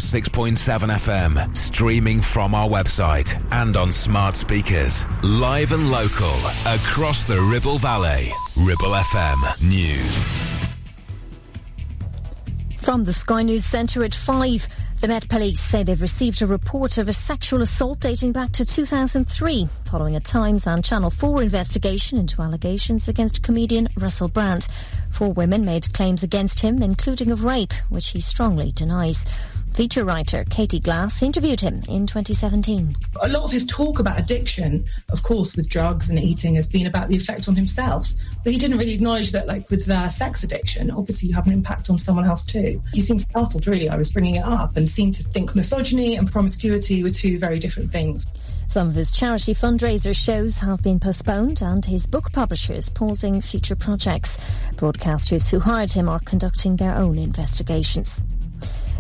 106.7 0.09 0.57
FM, 0.57 1.55
streaming 1.55 2.19
from 2.19 2.55
our 2.55 2.67
website 2.67 3.39
and 3.53 3.77
on 3.77 3.93
smart 3.93 4.37
speakers. 4.37 5.05
Live 5.23 5.73
and 5.73 5.91
local 5.91 6.33
across 6.65 7.27
the 7.27 7.39
Ribble 7.39 7.77
Valley. 7.77 8.31
Ribble 8.57 8.95
FM 8.97 9.69
News. 9.69 10.49
From 12.81 13.05
the 13.05 13.13
Sky 13.13 13.43
News 13.43 13.67
Centre 13.67 14.03
at 14.03 14.15
5, 14.15 14.67
the 15.03 15.09
Met 15.09 15.29
Police 15.29 15.61
say 15.61 15.83
they've 15.83 16.01
received 16.01 16.41
a 16.41 16.47
report 16.47 16.97
of 16.97 17.09
a 17.09 17.13
sexual 17.13 17.61
assault 17.61 18.01
dating 18.01 18.33
back 18.33 18.51
to 18.53 18.65
2003, 18.65 19.69
following 19.85 20.17
a 20.17 20.21
Times 20.21 20.67
and 20.67 20.83
Channel 20.83 21.11
4 21.11 21.43
investigation 21.43 22.19
into 22.19 22.41
allegations 22.41 23.09
against 23.09 23.43
comedian 23.43 23.91
Russell 23.99 24.29
Brand. 24.29 24.69
Four 25.11 25.35
women 25.35 25.67
made 25.67 25.93
claims 25.93 26.23
against 26.23 26.61
him, 26.61 26.83
including 26.83 27.31
of 27.31 27.45
rape, 27.45 27.75
which 27.91 28.09
he 28.09 28.23
strongly 28.23 28.73
denies. 28.73 29.27
Feature 29.79 30.05
writer 30.05 30.45
Katie 30.51 30.81
Glass 30.81 31.22
interviewed 31.22 31.61
him 31.61 31.85
in 31.87 32.05
2017. 32.05 32.95
a 33.22 33.29
lot 33.29 33.45
of 33.45 33.53
his 33.53 33.64
talk 33.64 34.01
about 34.01 34.18
addiction, 34.18 34.85
of 35.12 35.22
course, 35.22 35.55
with 35.55 35.68
drugs 35.68 36.11
and 36.11 36.18
eating, 36.18 36.57
has 36.57 36.68
been 36.68 36.89
about 36.89 37.09
the 37.09 37.16
effect 37.16 37.47
on 37.47 37.55
himself. 37.55 38.09
But 38.43 38.53
he 38.53 38.59
didn't 38.59 38.79
really 38.79 38.95
acknowledge 38.95 39.31
that, 39.31 39.47
like 39.47 39.70
with 39.70 39.89
uh, 39.89 40.09
sex 40.09 40.43
addiction, 40.43 40.91
obviously 40.91 41.29
you 41.29 41.37
have 41.37 41.47
an 41.47 41.53
impact 41.53 41.91
on 41.91 41.97
someone 41.97 42.24
else 42.24 42.45
too. 42.45 42.83
He 42.93 43.01
seemed 43.01 43.20
startled, 43.20 43.68
really. 43.68 43.89
I 43.89 43.95
was 43.95 44.11
bringing 44.11 44.35
it 44.35 44.45
up 44.45 44.76
and 44.76 44.91
seemed 44.91 45.14
to 45.14 45.22
think 45.22 45.55
misogyny 45.55 46.16
and 46.16 46.29
promiscuity 46.29 47.05
were 47.05 47.12
two 47.12 47.39
very 47.39 47.61
different 47.61 47.93
things. 47.93 48.26
Some 48.66 48.89
of 48.89 48.97
his 48.97 49.12
charity 49.12 49.55
fundraiser 49.55 50.12
shows 50.12 50.59
have 50.59 50.83
been 50.83 50.99
postponed 50.99 51.62
and 51.62 51.85
his 51.85 52.05
book 52.05 52.33
publishers 52.33 52.89
pausing 52.89 53.41
future 53.41 53.76
projects. 53.76 54.39
Broadcasters 54.74 55.49
who 55.51 55.61
hired 55.61 55.93
him 55.93 56.09
are 56.09 56.18
conducting 56.18 56.74
their 56.74 56.97
own 56.97 57.16
investigations. 57.16 58.24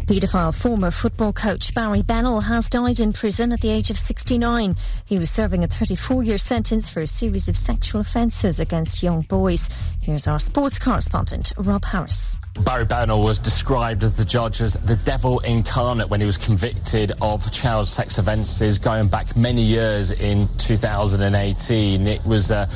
Paedophile 0.08 0.58
former 0.58 0.90
football 0.90 1.34
coach 1.34 1.74
Barry 1.74 2.00
Bennell 2.00 2.40
has 2.40 2.70
died 2.70 2.98
in 2.98 3.12
prison 3.12 3.52
at 3.52 3.60
the 3.60 3.68
age 3.68 3.90
of 3.90 3.98
69. 3.98 4.74
He 5.04 5.18
was 5.18 5.30
serving 5.30 5.62
a 5.62 5.68
34-year 5.68 6.38
sentence 6.38 6.88
for 6.88 7.02
a 7.02 7.06
series 7.06 7.46
of 7.46 7.58
sexual 7.58 8.00
offences 8.00 8.58
against 8.58 9.02
young 9.02 9.20
boys. 9.20 9.68
Here's 10.00 10.26
our 10.26 10.38
sports 10.38 10.78
correspondent, 10.78 11.52
Rob 11.58 11.84
Harris. 11.84 12.38
Barry 12.60 12.86
Bennell 12.86 13.22
was 13.22 13.38
described 13.38 14.02
as 14.02 14.14
the 14.14 14.24
judge 14.24 14.62
as 14.62 14.72
the 14.72 14.96
devil 14.96 15.40
incarnate 15.40 16.08
when 16.08 16.20
he 16.20 16.26
was 16.26 16.38
convicted 16.38 17.12
of 17.20 17.52
child 17.52 17.86
sex 17.86 18.16
offences 18.16 18.78
going 18.78 19.08
back 19.08 19.36
many 19.36 19.62
years 19.62 20.10
in 20.10 20.48
2018. 20.56 22.06
It 22.06 22.24
was 22.24 22.50
uh, 22.50 22.66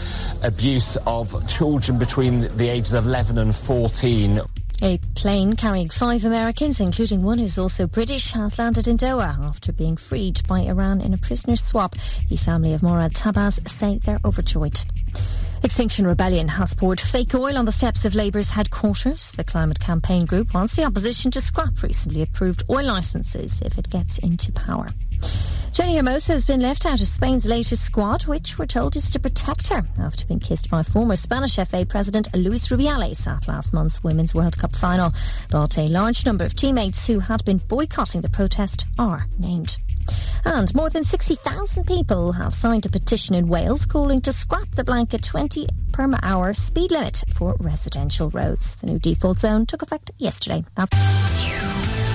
abuse 0.42 0.98
of 1.06 1.48
children 1.48 1.98
between 1.98 2.54
the 2.58 2.68
ages 2.68 2.92
of 2.92 3.06
11 3.06 3.38
and 3.38 3.56
14. 3.56 4.42
A 4.84 4.98
plane 5.14 5.54
carrying 5.54 5.88
five 5.88 6.24
Americans, 6.24 6.80
including 6.80 7.22
one 7.22 7.38
who's 7.38 7.56
also 7.56 7.86
British, 7.86 8.32
has 8.32 8.58
landed 8.58 8.88
in 8.88 8.96
Doha 8.96 9.38
after 9.46 9.72
being 9.72 9.96
freed 9.96 10.40
by 10.48 10.62
Iran 10.62 11.00
in 11.00 11.14
a 11.14 11.18
prisoner 11.18 11.54
swap. 11.54 11.94
The 12.28 12.36
family 12.36 12.74
of 12.74 12.82
Morad 12.82 13.14
Tahbaz 13.14 13.68
say 13.68 13.98
they're 13.98 14.18
overjoyed. 14.24 14.80
Extinction 15.62 16.04
Rebellion 16.04 16.48
has 16.48 16.74
poured 16.74 17.00
fake 17.00 17.32
oil 17.32 17.56
on 17.56 17.64
the 17.64 17.70
steps 17.70 18.04
of 18.04 18.16
Labour's 18.16 18.50
headquarters. 18.50 19.30
The 19.30 19.44
Climate 19.44 19.78
Campaign 19.78 20.26
Group 20.26 20.52
wants 20.52 20.74
the 20.74 20.84
opposition 20.84 21.30
to 21.30 21.40
scrap 21.40 21.80
recently 21.80 22.22
approved 22.22 22.64
oil 22.68 22.86
licences 22.86 23.62
if 23.62 23.78
it 23.78 23.88
gets 23.88 24.18
into 24.18 24.50
power. 24.50 24.88
Jenni 25.72 25.96
Hermoso 25.98 26.34
has 26.34 26.44
been 26.44 26.60
left 26.60 26.84
out 26.84 27.00
of 27.00 27.06
Spain's 27.06 27.46
latest 27.46 27.82
squad, 27.82 28.26
which 28.26 28.58
we're 28.58 28.66
told 28.66 28.94
is 28.94 29.08
to 29.08 29.18
protect 29.18 29.68
her 29.68 29.82
after 29.98 30.26
being 30.26 30.38
kissed 30.38 30.68
by 30.68 30.82
former 30.82 31.16
Spanish 31.16 31.56
FA 31.56 31.86
president 31.86 32.28
Luis 32.34 32.68
Rubiales 32.68 33.26
at 33.26 33.48
last 33.48 33.72
month's 33.72 34.04
Women's 34.04 34.34
World 34.34 34.58
Cup 34.58 34.76
final. 34.76 35.12
But 35.50 35.78
a 35.78 35.88
large 35.88 36.26
number 36.26 36.44
of 36.44 36.54
teammates 36.54 37.06
who 37.06 37.20
had 37.20 37.42
been 37.46 37.56
boycotting 37.56 38.20
the 38.20 38.28
protest 38.28 38.84
are 38.98 39.26
named. 39.38 39.78
And 40.44 40.74
more 40.74 40.90
than 40.90 41.04
60,000 41.04 41.86
people 41.86 42.32
have 42.32 42.52
signed 42.52 42.84
a 42.84 42.90
petition 42.90 43.34
in 43.34 43.48
Wales 43.48 43.86
calling 43.86 44.20
to 44.22 44.32
scrap 44.34 44.70
the 44.72 44.84
blanket 44.84 45.22
20 45.22 45.66
per 45.92 46.06
hour 46.22 46.52
speed 46.52 46.90
limit 46.90 47.24
for 47.34 47.56
residential 47.60 48.28
roads. 48.28 48.74
The 48.74 48.88
new 48.88 48.98
default 48.98 49.38
zone 49.38 49.64
took 49.64 49.80
effect 49.80 50.10
yesterday. 50.18 50.64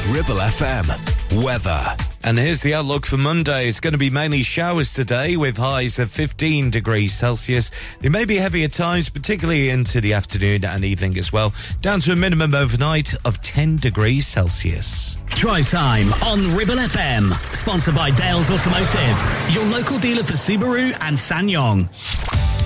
Ribble 0.09 0.35
FM. 0.35 1.43
Weather. 1.43 1.83
And 2.23 2.39
here's 2.39 2.61
the 2.61 2.73
outlook 2.73 3.05
for 3.05 3.17
Monday. 3.17 3.67
It's 3.67 3.81
going 3.81 3.91
to 3.91 3.97
be 3.97 4.09
mainly 4.09 4.41
showers 4.41 4.93
today 4.93 5.35
with 5.35 5.57
highs 5.57 5.99
of 5.99 6.09
15 6.11 6.69
degrees 6.69 7.13
Celsius. 7.13 7.71
There 7.99 8.09
may 8.09 8.23
be 8.23 8.37
heavier 8.37 8.69
times, 8.69 9.09
particularly 9.09 9.69
into 9.69 9.99
the 9.99 10.13
afternoon 10.13 10.63
and 10.63 10.85
evening 10.85 11.17
as 11.17 11.33
well, 11.33 11.53
down 11.81 11.99
to 12.01 12.13
a 12.13 12.15
minimum 12.15 12.55
overnight 12.55 13.15
of 13.25 13.41
10 13.41 13.77
degrees 13.77 14.25
Celsius. 14.25 15.17
Drive 15.31 15.69
time 15.69 16.13
on 16.23 16.55
Ribble 16.55 16.75
FM, 16.75 17.33
sponsored 17.53 17.95
by 17.95 18.09
Dales 18.11 18.49
Automotive, 18.49 19.53
your 19.53 19.65
local 19.65 19.99
dealer 19.99 20.23
for 20.23 20.33
Subaru 20.33 20.95
and 21.01 21.17
SsangYong. 21.17 22.56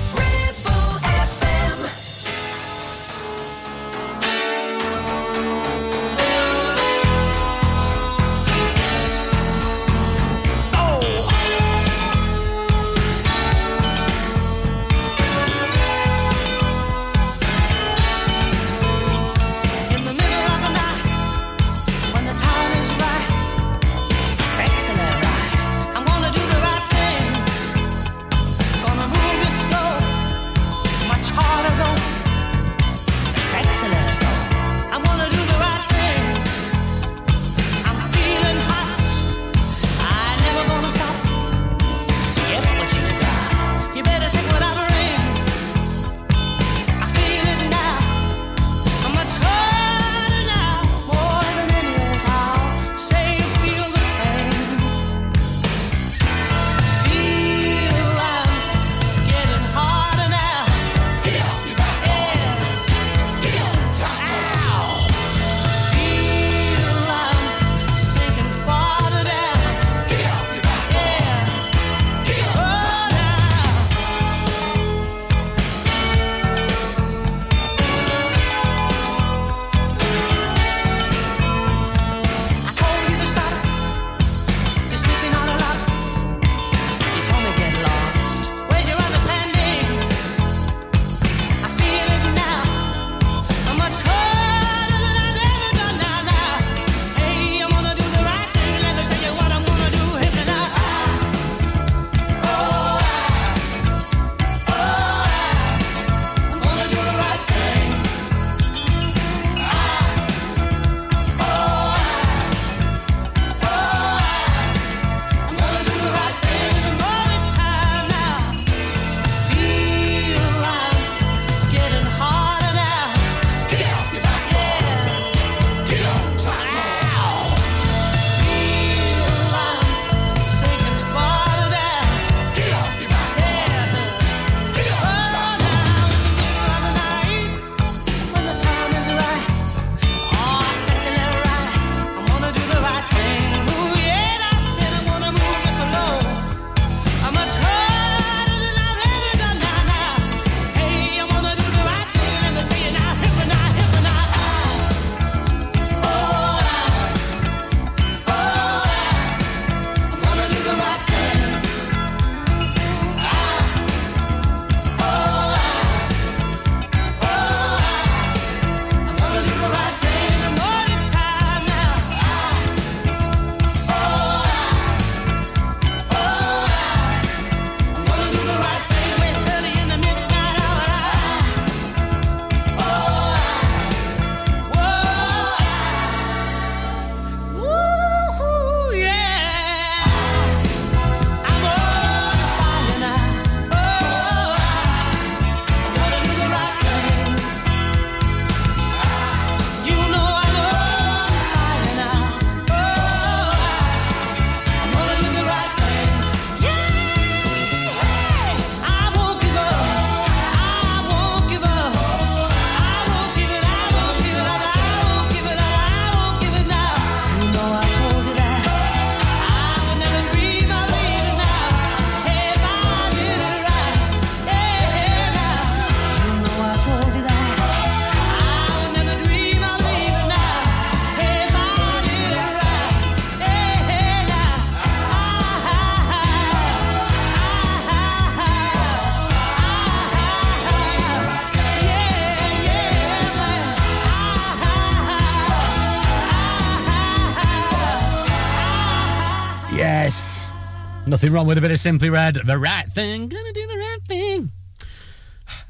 Nothing 251.21 251.33
wrong 251.35 251.45
with 251.45 251.59
a 251.59 251.61
bit 251.61 251.69
of 251.69 251.79
Simply 251.79 252.09
Red. 252.09 252.39
The 252.43 252.57
right 252.57 252.91
thing. 252.91 253.27
Gonna 253.27 253.53
do 253.53 253.67
the 253.67 253.77
right 253.77 253.99
thing. 254.07 254.51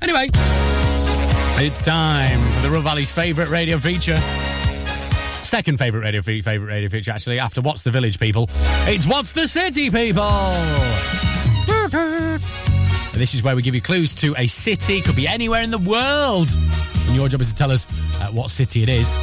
Anyway, 0.01 0.29
it's 1.61 1.83
time 1.83 2.39
for 2.51 2.61
the 2.61 2.69
Ruhr 2.69 2.81
Valley's 2.81 3.11
favourite 3.11 3.49
radio 3.49 3.77
feature. 3.77 4.17
Second 5.43 5.77
favourite 5.77 6.05
radio 6.05 6.21
feature, 6.21 6.43
favourite 6.43 6.71
radio 6.71 6.87
feature, 6.87 7.11
actually, 7.11 7.37
after 7.37 7.59
What's 7.59 7.81
the 7.81 7.91
Village 7.91 8.17
People. 8.17 8.49
It's 8.87 9.05
What's 9.05 9.33
the 9.33 9.45
City 9.45 9.89
People. 9.89 10.51
this 13.11 13.33
is 13.33 13.43
where 13.43 13.53
we 13.53 13.61
give 13.61 13.75
you 13.75 13.81
clues 13.81 14.15
to 14.15 14.33
a 14.37 14.47
city, 14.47 15.01
could 15.01 15.17
be 15.17 15.27
anywhere 15.27 15.63
in 15.63 15.71
the 15.71 15.79
world. 15.79 16.47
And 17.07 17.15
your 17.17 17.27
job 17.27 17.41
is 17.41 17.49
to 17.49 17.55
tell 17.55 17.71
us 17.71 17.85
uh, 18.21 18.27
what 18.27 18.51
city 18.51 18.83
it 18.83 18.89
is. 18.89 19.13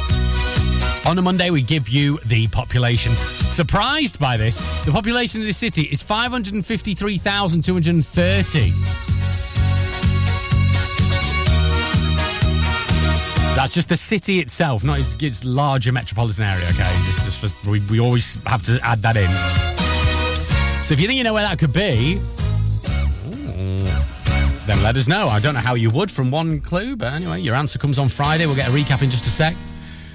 On 1.07 1.17
a 1.17 1.23
Monday, 1.23 1.49
we 1.49 1.63
give 1.63 1.89
you 1.89 2.19
the 2.27 2.47
population 2.49 3.15
surprised 3.59 4.19
by 4.19 4.37
this. 4.37 4.61
The 4.85 4.91
population 4.93 5.41
of 5.41 5.47
the 5.47 5.51
city 5.51 5.81
is 5.81 6.01
553,230. 6.01 8.71
That's 13.57 13.73
just 13.73 13.89
the 13.89 13.97
city 13.97 14.39
itself, 14.39 14.85
not 14.85 14.99
its, 14.99 15.21
its 15.21 15.43
larger 15.43 15.91
metropolitan 15.91 16.45
area, 16.45 16.69
okay? 16.69 16.89
Just, 17.05 17.25
just 17.25 17.57
for, 17.57 17.71
we, 17.71 17.81
we 17.81 17.99
always 17.99 18.35
have 18.45 18.63
to 18.63 18.79
add 18.81 19.01
that 19.01 19.17
in. 19.17 19.29
So 20.85 20.93
if 20.93 21.01
you 21.01 21.07
think 21.07 21.17
you 21.17 21.25
know 21.25 21.33
where 21.33 21.43
that 21.43 21.59
could 21.59 21.73
be, 21.73 22.15
then 24.67 24.81
let 24.81 24.95
us 24.95 25.09
know. 25.09 25.27
I 25.27 25.41
don't 25.41 25.53
know 25.53 25.59
how 25.59 25.73
you 25.73 25.89
would 25.89 26.09
from 26.09 26.31
one 26.31 26.61
clue, 26.61 26.95
but 26.95 27.11
anyway, 27.11 27.41
your 27.41 27.55
answer 27.55 27.77
comes 27.77 27.99
on 27.99 28.07
Friday. 28.07 28.45
We'll 28.45 28.55
get 28.55 28.69
a 28.69 28.71
recap 28.71 29.03
in 29.03 29.09
just 29.09 29.27
a 29.27 29.29
sec. 29.29 29.53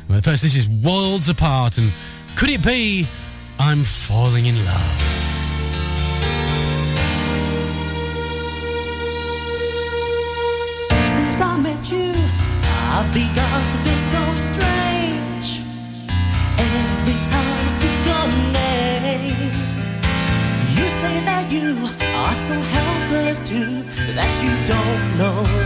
But 0.09 0.25
first, 0.25 0.43
this 0.43 0.57
is 0.57 0.67
Worlds 0.67 1.29
Apart, 1.29 1.77
and 1.77 1.93
could 2.37 2.49
it 2.49 2.65
be 2.65 3.05
I'm 3.59 3.85
falling 3.85 4.47
in 4.47 4.57
love. 4.65 5.01
Since 10.91 11.41
I 11.41 11.57
met 11.63 11.91
you, 11.91 12.13
I've 12.95 13.13
begun 13.15 13.63
to 13.71 13.79
feel 13.85 14.01
so 14.15 14.23
strange. 14.51 15.49
Every 16.59 17.19
time 17.31 17.49
I 17.55 17.67
speak 17.77 18.01
your 18.11 18.27
name, 18.53 19.53
you 20.77 20.87
say 21.01 21.17
that 21.31 21.47
you 21.51 21.69
are 22.23 22.37
so 22.49 22.57
helpless 22.77 23.49
too, 23.49 23.83
that 24.15 24.33
you 24.43 24.53
don't 24.67 25.19
know. 25.19 25.64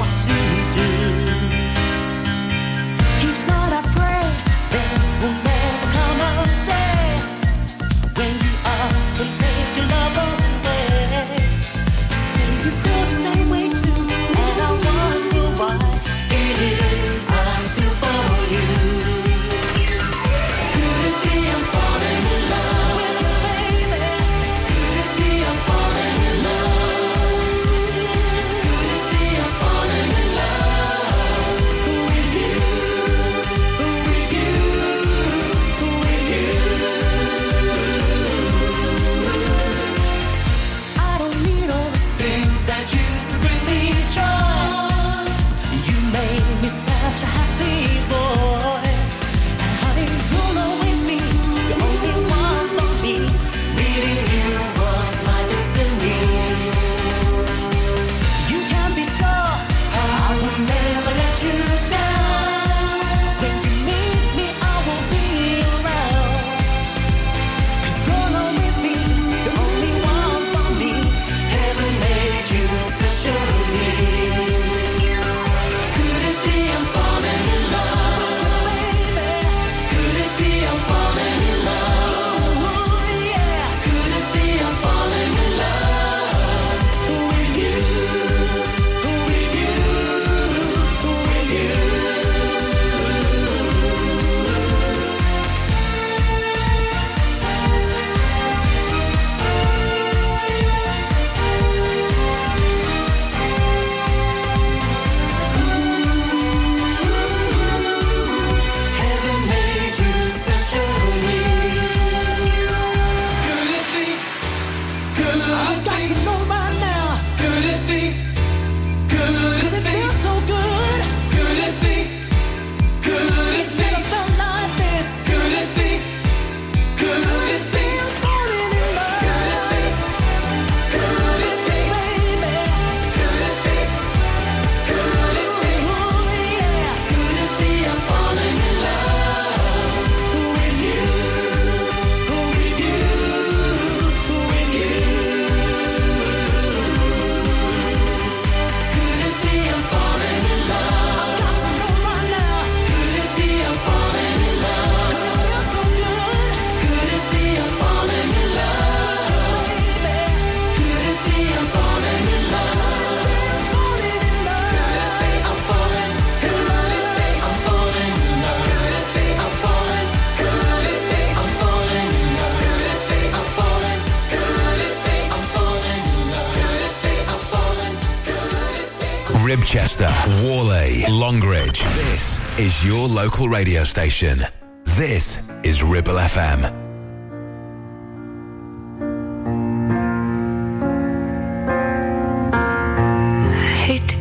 is 182.68 182.84
your 182.84 183.08
local 183.08 183.48
radio 183.48 183.82
station. 183.82 184.36
This 184.84 185.50
is 185.62 185.82
Ribble 185.82 186.18
FM. 186.36 186.60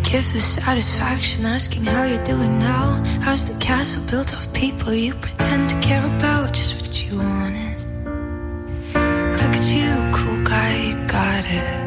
give 0.04 0.32
the 0.32 0.40
satisfaction 0.40 1.46
asking 1.46 1.84
how 1.84 2.06
you're 2.06 2.24
doing 2.24 2.58
now. 2.60 2.86
How's 3.20 3.44
the 3.50 3.60
castle 3.60 4.02
built 4.10 4.32
of 4.32 4.54
people 4.54 4.94
you 4.94 5.14
pretend 5.14 5.70
to 5.70 5.78
care 5.82 6.06
about? 6.18 6.54
Just 6.54 6.82
what 6.82 6.94
you 7.04 7.18
wanted. 7.18 7.78
Look 9.40 9.54
at 9.60 9.66
you, 9.76 9.92
cool 10.16 10.42
guy, 10.46 10.72
you 10.88 10.96
got 11.08 11.46
it 11.46 11.87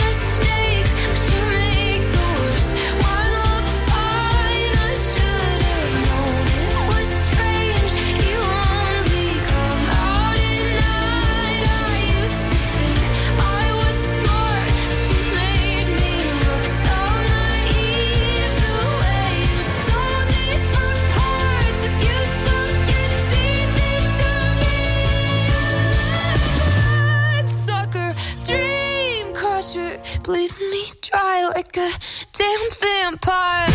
like 31.75 31.85
a 31.85 31.95
uh, 31.95 31.99
damn 32.33 32.71
vampire. 32.71 33.70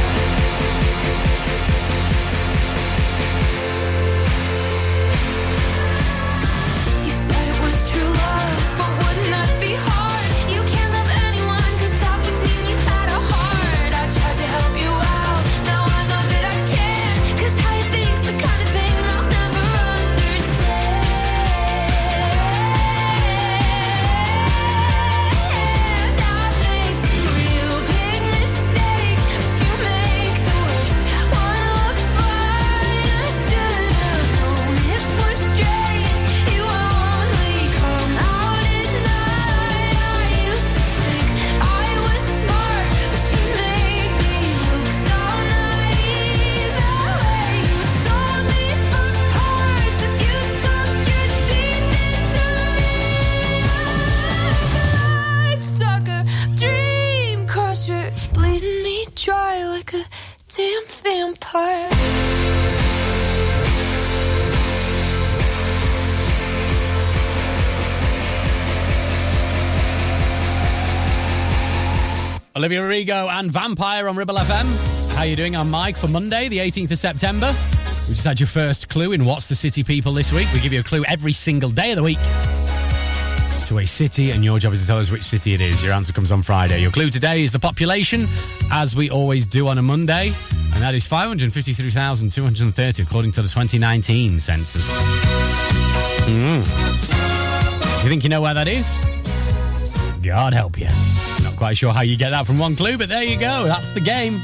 Olivia 72.57 72.81
Rodrigo 72.81 73.29
and 73.29 73.53
Vampire 73.53 74.09
on 74.09 74.17
Ribble 74.17 74.37
FM. 74.37 75.13
How 75.15 75.21
are 75.21 75.27
you 75.27 75.37
doing? 75.37 75.55
I'm 75.55 75.71
Mike 75.71 75.95
for 75.95 76.09
Monday, 76.09 76.49
the 76.49 76.57
18th 76.57 76.91
of 76.93 76.99
September. 76.99 77.49
We've 77.49 78.17
just 78.17 78.25
had 78.25 78.41
your 78.41 78.47
first 78.47 78.89
clue 78.89 79.13
in 79.13 79.27
What's 79.27 79.47
the 79.47 79.55
City 79.55 79.85
People 79.85 80.15
this 80.15 80.33
week. 80.33 80.49
We 80.55 80.61
give 80.61 80.73
you 80.73 80.81
a 80.81 80.83
clue 80.83 81.05
every 81.05 81.35
single 81.35 81.69
day 81.69 81.91
of 81.91 81.97
the 81.97 82.03
week 82.03 82.17
to 83.67 83.79
a 83.79 83.85
city, 83.85 84.31
and 84.31 84.43
your 84.43 84.59
job 84.59 84.73
is 84.73 84.81
to 84.81 84.87
tell 84.87 84.99
us 84.99 85.11
which 85.11 85.25
city 85.25 85.53
it 85.53 85.61
is. 85.61 85.85
Your 85.85 85.93
answer 85.93 86.15
comes 86.15 86.33
on 86.33 86.43
Friday. 86.43 86.81
Your 86.81 86.91
clue 86.91 87.11
today 87.11 87.45
is 87.45 87.53
the 87.53 87.59
population, 87.59 88.27
as 88.71 88.97
we 88.97 89.11
always 89.11 89.47
do 89.47 89.69
on 89.69 89.77
a 89.77 89.83
Monday, 89.83 90.29
and 90.29 90.83
that 90.83 90.95
is 90.95 91.07
553,230 91.07 93.03
according 93.03 93.33
to 93.33 93.43
the 93.43 93.49
2019 93.49 94.39
census. 94.39 94.91
Mm. 96.25 96.61
You 98.03 98.09
think 98.09 98.23
you 98.23 98.31
know 98.31 98.41
where 98.41 98.55
that 98.55 98.67
is? 98.67 98.99
God 100.23 100.55
help 100.55 100.79
you. 100.79 100.89
Quite 101.57 101.79
sure 101.79 101.93
how 101.93 102.03
you 102.03 102.17
get 102.17 102.31
that 102.31 102.47
from 102.47 102.59
one 102.59 102.77
clue, 102.77 102.99
but 102.99 103.09
there 103.09 103.25
you 103.25 103.39
go. 103.39 103.65
That's 103.65 103.91
the 103.93 104.01
game. 104.01 104.41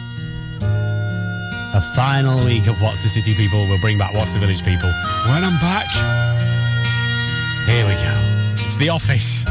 A 1.74 1.80
final 1.94 2.44
week 2.44 2.66
of 2.66 2.80
What's 2.80 3.02
the 3.02 3.08
City 3.08 3.34
People 3.34 3.66
will 3.68 3.80
bring 3.80 3.98
back 3.98 4.14
What's 4.14 4.32
the 4.32 4.38
Village 4.38 4.64
People. 4.64 4.90
When 5.26 5.44
I'm 5.44 5.58
back, 5.58 5.90
here 7.66 7.86
we 7.86 7.94
go. 7.94 8.66
It's 8.66 8.76
The 8.76 8.88
Office 8.88 9.44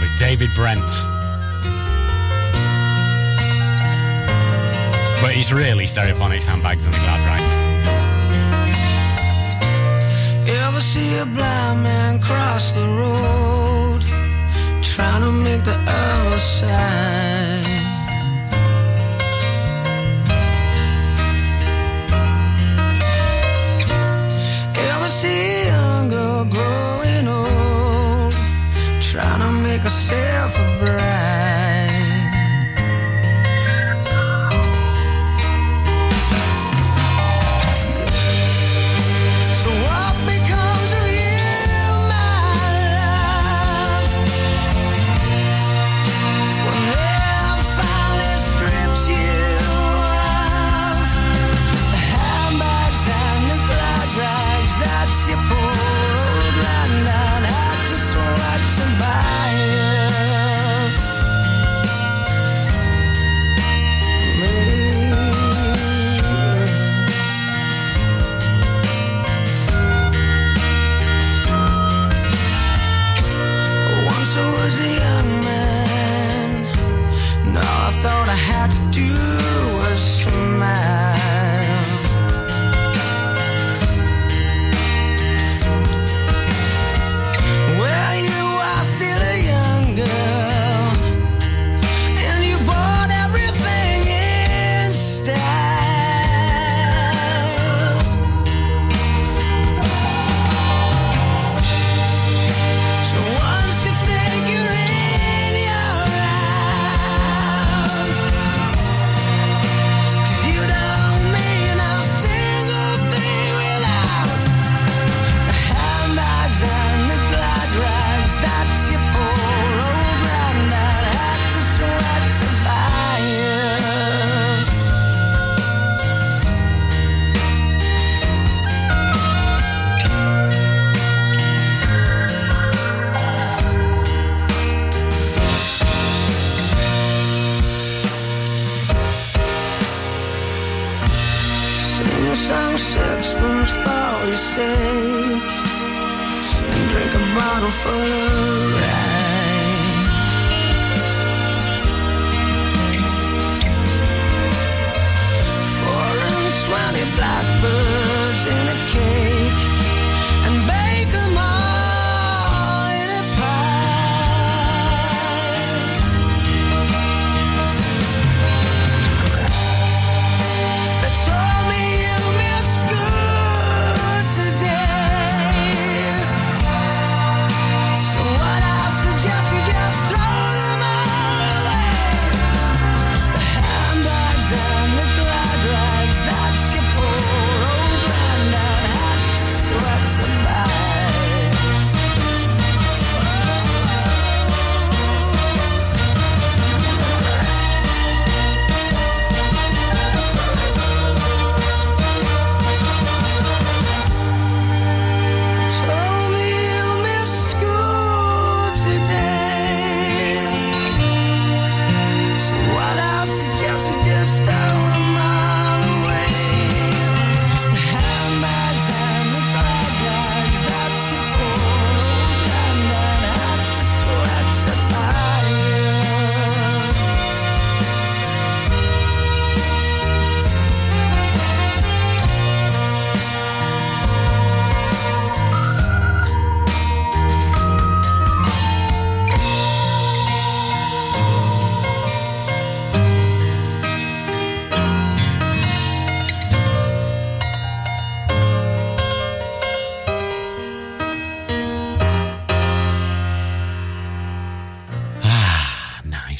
with 0.00 0.18
David 0.18 0.50
Brent. 0.54 0.90
But 5.20 5.32
he's 5.32 5.52
really 5.52 5.84
stereophonics, 5.84 6.44
handbags, 6.44 6.84
and 6.84 6.94
the 6.94 6.98
glad 6.98 7.24
rags. 7.24 7.54
Ever 10.48 10.80
see 10.80 11.16
a 11.16 11.24
blind 11.24 11.82
man 11.82 12.20
cross 12.20 12.72
the 12.72 12.86
road, 12.86 13.73
trying 14.94 15.22
to 15.22 15.32
make 15.32 15.64
the 15.64 15.72
other 15.72 16.38
side? 16.38 17.66
Ever 24.88 25.08
see 25.20 25.62
a 25.62 25.66
young 25.66 26.08
girl 26.10 26.44
growing 26.44 27.26
old, 27.26 28.34
trying 29.00 29.40
to 29.40 29.50
make 29.66 29.82
herself 29.82 30.56
a 30.56 30.78
bride? 30.78 31.03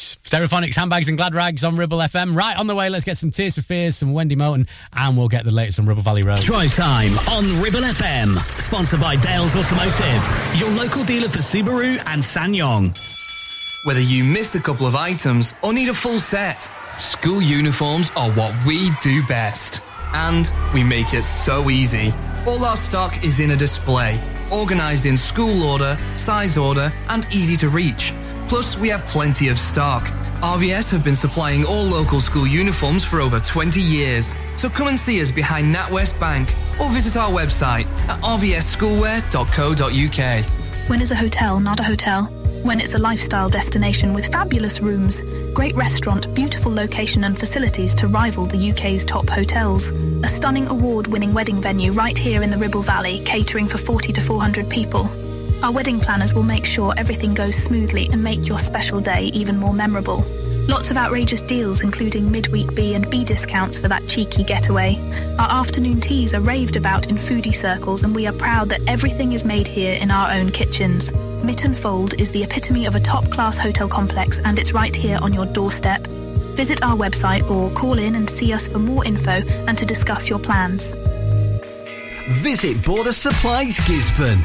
Nice. 0.05 0.17
Stereophonics, 0.25 0.75
handbags, 0.75 1.09
and 1.09 1.17
glad 1.17 1.35
rags 1.35 1.65
on 1.65 1.77
Ribble 1.77 1.99
FM. 1.99 2.37
Right 2.37 2.57
on 2.57 2.67
the 2.67 2.75
way, 2.75 2.89
let's 2.91 3.05
get 3.05 3.17
some 3.17 3.31
Tears 3.31 3.55
for 3.55 3.63
Fears, 3.63 3.97
some 3.97 4.13
Wendy 4.13 4.37
Moulton, 4.37 4.67
and 4.93 5.17
we'll 5.17 5.29
get 5.29 5.45
the 5.45 5.51
latest 5.51 5.79
on 5.79 5.87
Ribble 5.87 6.03
Valley 6.03 6.23
Road. 6.23 6.41
Drive 6.41 6.75
time 6.75 7.13
on 7.31 7.45
Ribble 7.63 7.81
FM. 7.81 8.37
Sponsored 8.61 9.01
by 9.01 9.17
Dales 9.17 9.57
Automotive, 9.57 10.59
your 10.59 10.71
local 10.71 11.05
dealer 11.05 11.29
for 11.29 11.39
Subaru 11.39 11.97
and 12.07 12.23
SsangYong. 12.23 12.99
Whether 13.87 14.01
you 14.01 14.25
missed 14.25 14.55
a 14.55 14.61
couple 14.61 14.87
of 14.87 14.95
items 14.95 15.55
or 15.63 15.73
need 15.73 15.89
a 15.89 15.95
full 15.95 16.19
set, 16.19 16.71
school 16.99 17.41
uniforms 17.41 18.11
are 18.17 18.31
what 18.33 18.55
we 18.67 18.91
do 19.03 19.25
best. 19.27 19.83
And 20.13 20.51
we 20.73 20.85
make 20.85 21.13
it 21.13 21.23
so 21.23 21.71
easy. 21.71 22.13
All 22.47 22.65
our 22.65 22.77
stock 22.77 23.25
is 23.25 23.41
in 23.41 23.51
a 23.51 23.57
display, 23.57 24.21
organized 24.53 25.07
in 25.07 25.17
school 25.17 25.65
order, 25.65 25.97
size 26.15 26.57
order, 26.57 26.93
and 27.09 27.27
easy 27.27 27.57
to 27.57 27.69
reach. 27.69 28.13
Plus, 28.49 28.77
we 28.77 28.89
have 28.89 29.05
plenty 29.07 29.49
of 29.49 29.59
stock. 29.59 30.03
RVS 30.43 30.91
have 30.91 31.03
been 31.03 31.15
supplying 31.15 31.65
all 31.65 31.85
local 31.85 32.21
school 32.21 32.47
uniforms 32.47 33.03
for 33.05 33.21
over 33.21 33.41
20 33.41 33.81
years. 33.81 34.35
So 34.57 34.69
come 34.69 34.89
and 34.89 34.99
see 34.99 35.23
us 35.23 35.31
behind 35.31 35.75
NatWest 35.75 36.21
Bank 36.21 36.55
or 36.81 36.91
visit 36.91 37.17
our 37.17 37.31
website 37.31 37.87
at 38.09 38.21
rvsschoolwear.co.uk. 38.21 40.45
When 40.89 41.01
is 41.01 41.11
a 41.11 41.15
hotel 41.15 41.61
not 41.61 41.81
a 41.81 41.83
hotel? 41.83 42.31
When 42.65 42.81
it's 42.81 42.95
a 42.95 42.99
lifestyle 42.99 43.49
destination 43.51 44.15
with 44.15 44.33
fabulous 44.33 44.81
rooms, 44.81 45.23
great 45.53 45.75
restaurant, 45.75 46.35
beautiful 46.35 46.73
location 46.73 47.25
and 47.25 47.39
facilities 47.39 47.95
to 47.97 48.09
rival 48.09 48.47
the 48.47 48.71
UK's 48.71 49.05
top 49.05 49.29
hotels. 49.29 49.91
A 50.23 50.27
stunning 50.27 50.69
award-winning 50.69 51.35
wedding 51.35 51.61
venue 51.61 51.93
right 51.93 52.17
here 52.17 52.43
in 52.43 52.51
the 52.51 52.57
Ribble 52.57 52.83
Valley, 52.83 53.21
catering 53.25 53.69
for 53.69 53.79
40 53.79 54.13
to 54.15 54.21
400 54.21 54.71
people. 54.71 55.11
Our 55.65 55.73
wedding 55.73 55.99
planners 55.99 56.35
will 56.35 56.43
make 56.43 56.67
sure 56.67 56.93
everything 56.99 57.33
goes 57.33 57.57
smoothly 57.57 58.11
and 58.13 58.23
make 58.23 58.47
your 58.47 58.59
special 58.59 59.01
day 59.01 59.31
even 59.33 59.57
more 59.57 59.73
memorable. 59.73 60.23
Lots 60.69 60.91
of 60.91 60.99
outrageous 60.99 61.41
deals, 61.41 61.81
including 61.81 62.31
midweek 62.31 62.75
B 62.75 62.95
and 62.95 63.09
B 63.09 63.25
discounts 63.25 63.79
for 63.79 63.89
that 63.89 64.07
cheeky 64.07 64.45
getaway. 64.45 64.99
Our 65.39 65.63
afternoon 65.63 66.03
teas 66.03 66.35
are 66.35 66.43
raved 66.43 66.77
about 66.77 67.07
in 67.07 67.17
foodie 67.17 67.55
circles, 67.55 68.05
and 68.05 68.15
we 68.15 68.27
are 68.27 68.33
proud 68.35 68.69
that 68.69 68.83
everything 68.87 69.33
is 69.33 69.47
made 69.47 69.67
here 69.67 69.95
in 69.95 70.11
our 70.11 70.33
own 70.33 70.51
kitchens. 70.51 71.15
Mytton 71.15 71.75
Fold 71.75 72.21
is 72.21 72.29
the 72.29 72.43
epitome 72.43 72.85
of 72.85 72.95
a 72.95 73.01
top 73.01 73.31
class 73.31 73.57
hotel 73.57 73.89
complex, 73.89 74.41
and 74.41 74.59
it's 74.59 74.75
right 74.75 74.95
here 74.95 75.17
on 75.23 75.33
your 75.33 75.47
doorstep. 75.47 76.07
Visit 76.57 76.83
our 76.83 76.95
website 76.95 77.51
or 77.51 77.71
call 77.71 77.99
in 77.99 78.17
and 78.17 78.29
see 78.29 78.53
us 78.53 78.69
for 78.69 78.81
more 78.81 79.03
info 79.07 79.31
and 79.31 79.79
to 79.79 79.87
discuss 79.87 80.29
your 80.29 80.39
plans. 80.39 80.95
Visit 82.43 82.85
Border 82.85 83.13
Supplies 83.13 83.79
Gisburn. 83.79 84.45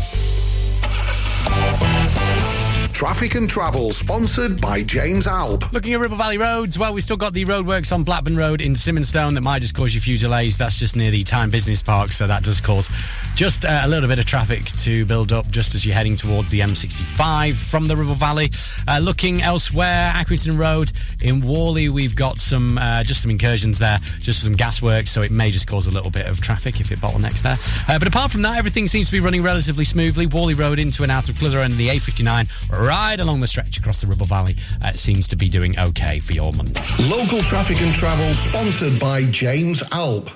Traffic 3.01 3.33
and 3.33 3.49
Travel, 3.49 3.91
sponsored 3.91 4.61
by 4.61 4.83
James 4.83 5.25
Alb. 5.25 5.65
Looking 5.73 5.95
at 5.95 5.99
Ribble 5.99 6.17
Valley 6.17 6.37
roads, 6.37 6.77
well, 6.77 6.93
we've 6.93 7.03
still 7.03 7.17
got 7.17 7.33
the 7.33 7.43
roadworks 7.45 7.91
on 7.91 8.03
Blackburn 8.03 8.37
Road 8.37 8.61
in 8.61 8.75
Simonstone 8.75 9.33
that 9.33 9.41
might 9.41 9.63
just 9.63 9.73
cause 9.73 9.95
you 9.95 9.97
a 9.97 10.01
few 10.03 10.19
delays. 10.19 10.55
That's 10.55 10.77
just 10.77 10.95
near 10.95 11.09
the 11.09 11.23
Time 11.23 11.49
Business 11.49 11.81
Park, 11.81 12.11
so 12.11 12.27
that 12.27 12.43
does 12.43 12.61
cause 12.61 12.91
just 13.33 13.65
uh, 13.65 13.81
a 13.83 13.87
little 13.87 14.07
bit 14.07 14.19
of 14.19 14.25
traffic 14.25 14.65
to 14.65 15.03
build 15.05 15.33
up 15.33 15.49
just 15.49 15.73
as 15.73 15.83
you're 15.83 15.95
heading 15.95 16.15
towards 16.15 16.51
the 16.51 16.59
M65 16.59 17.55
from 17.55 17.87
the 17.87 17.97
Ribble 17.97 18.13
Valley. 18.13 18.51
Uh, 18.87 18.99
looking 18.99 19.41
elsewhere, 19.41 20.11
Accrington 20.13 20.59
Road 20.59 20.91
in 21.21 21.41
Whalley, 21.41 21.89
we've 21.89 22.15
got 22.15 22.39
some 22.39 22.77
uh, 22.77 23.03
just 23.03 23.23
some 23.23 23.31
incursions 23.31 23.79
there, 23.79 23.97
just 24.19 24.43
some 24.43 24.53
gas 24.53 24.79
work, 24.79 25.07
so 25.07 25.23
it 25.23 25.31
may 25.31 25.49
just 25.49 25.65
cause 25.65 25.87
a 25.87 25.91
little 25.91 26.11
bit 26.11 26.27
of 26.27 26.39
traffic 26.39 26.79
if 26.79 26.91
it 26.91 26.99
bottlenecks 26.99 27.41
there. 27.41 27.57
Uh, 27.87 27.97
but 27.97 28.07
apart 28.07 28.29
from 28.29 28.43
that, 28.43 28.59
everything 28.59 28.85
seems 28.85 29.07
to 29.07 29.11
be 29.11 29.19
running 29.19 29.41
relatively 29.41 29.85
smoothly. 29.85 30.27
Whalley 30.27 30.53
Road 30.53 30.77
into 30.77 31.01
and 31.01 31.11
out 31.11 31.29
of 31.29 31.39
Clitheroe 31.39 31.63
and 31.63 31.79
the 31.79 31.87
A59 31.87 32.47
right 32.91 33.21
along 33.21 33.39
the 33.39 33.47
stretch 33.47 33.77
across 33.77 34.01
the 34.01 34.07
Ribble 34.07 34.25
Valley 34.25 34.57
uh, 34.83 34.91
seems 34.91 35.25
to 35.29 35.37
be 35.37 35.47
doing 35.47 35.79
okay 35.79 36.19
for 36.19 36.33
your 36.33 36.51
Monday. 36.51 36.83
Local 37.07 37.41
Traffic 37.41 37.81
and 37.81 37.95
Travel, 37.95 38.33
sponsored 38.33 38.99
by 38.99 39.23
James 39.23 39.81
Alb. 39.93 40.29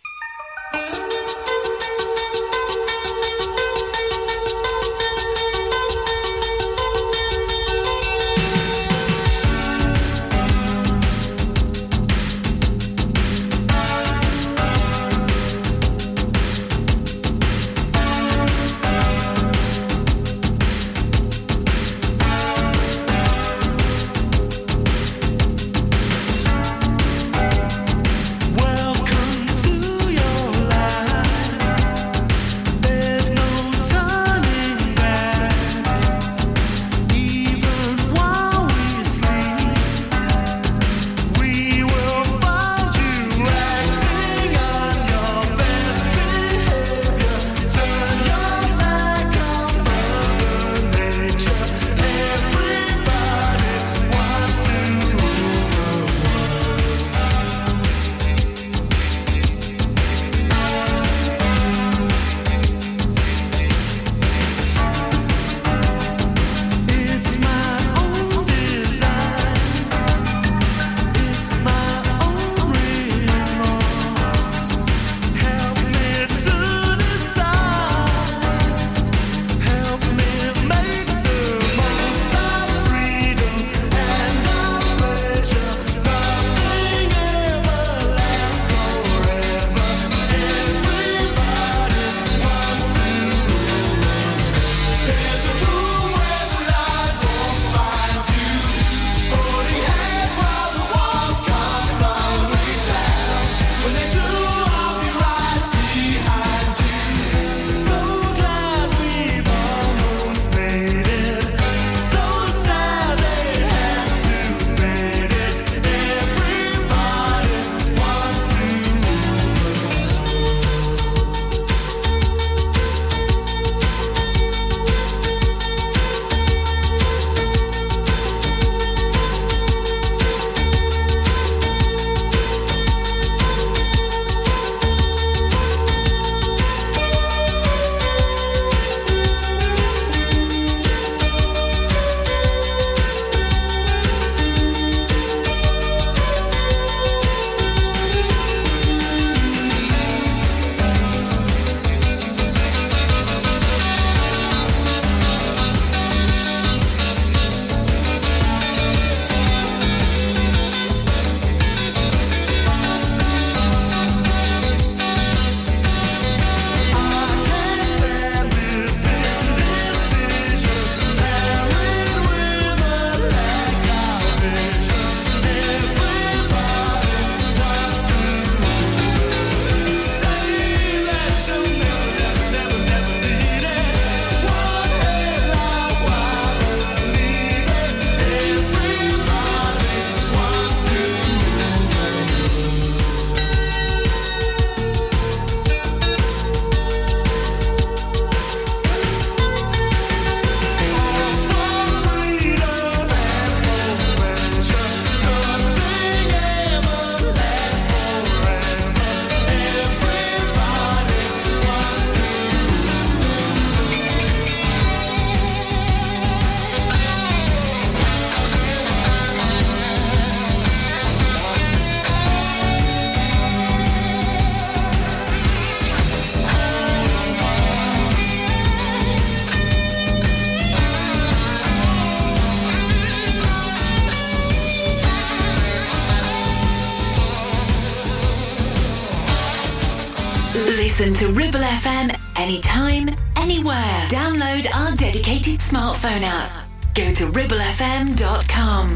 listen 241.05 241.27
to 241.27 241.33
Ribble 241.39 241.59
FM 241.59 242.19
anytime, 242.35 243.09
anywhere. 243.35 244.07
Download 244.09 244.65
our 244.73 244.95
dedicated 244.95 245.59
smartphone 245.59 246.23
app. 246.23 246.67
Go 246.95 247.13
to 247.13 247.27
ribblefm.com. 247.31 248.89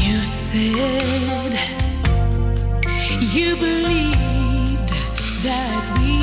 You 0.00 0.20
said 0.20 1.58
you 3.34 3.56
believed 3.56 4.90
that 5.42 5.98
we 5.98 6.19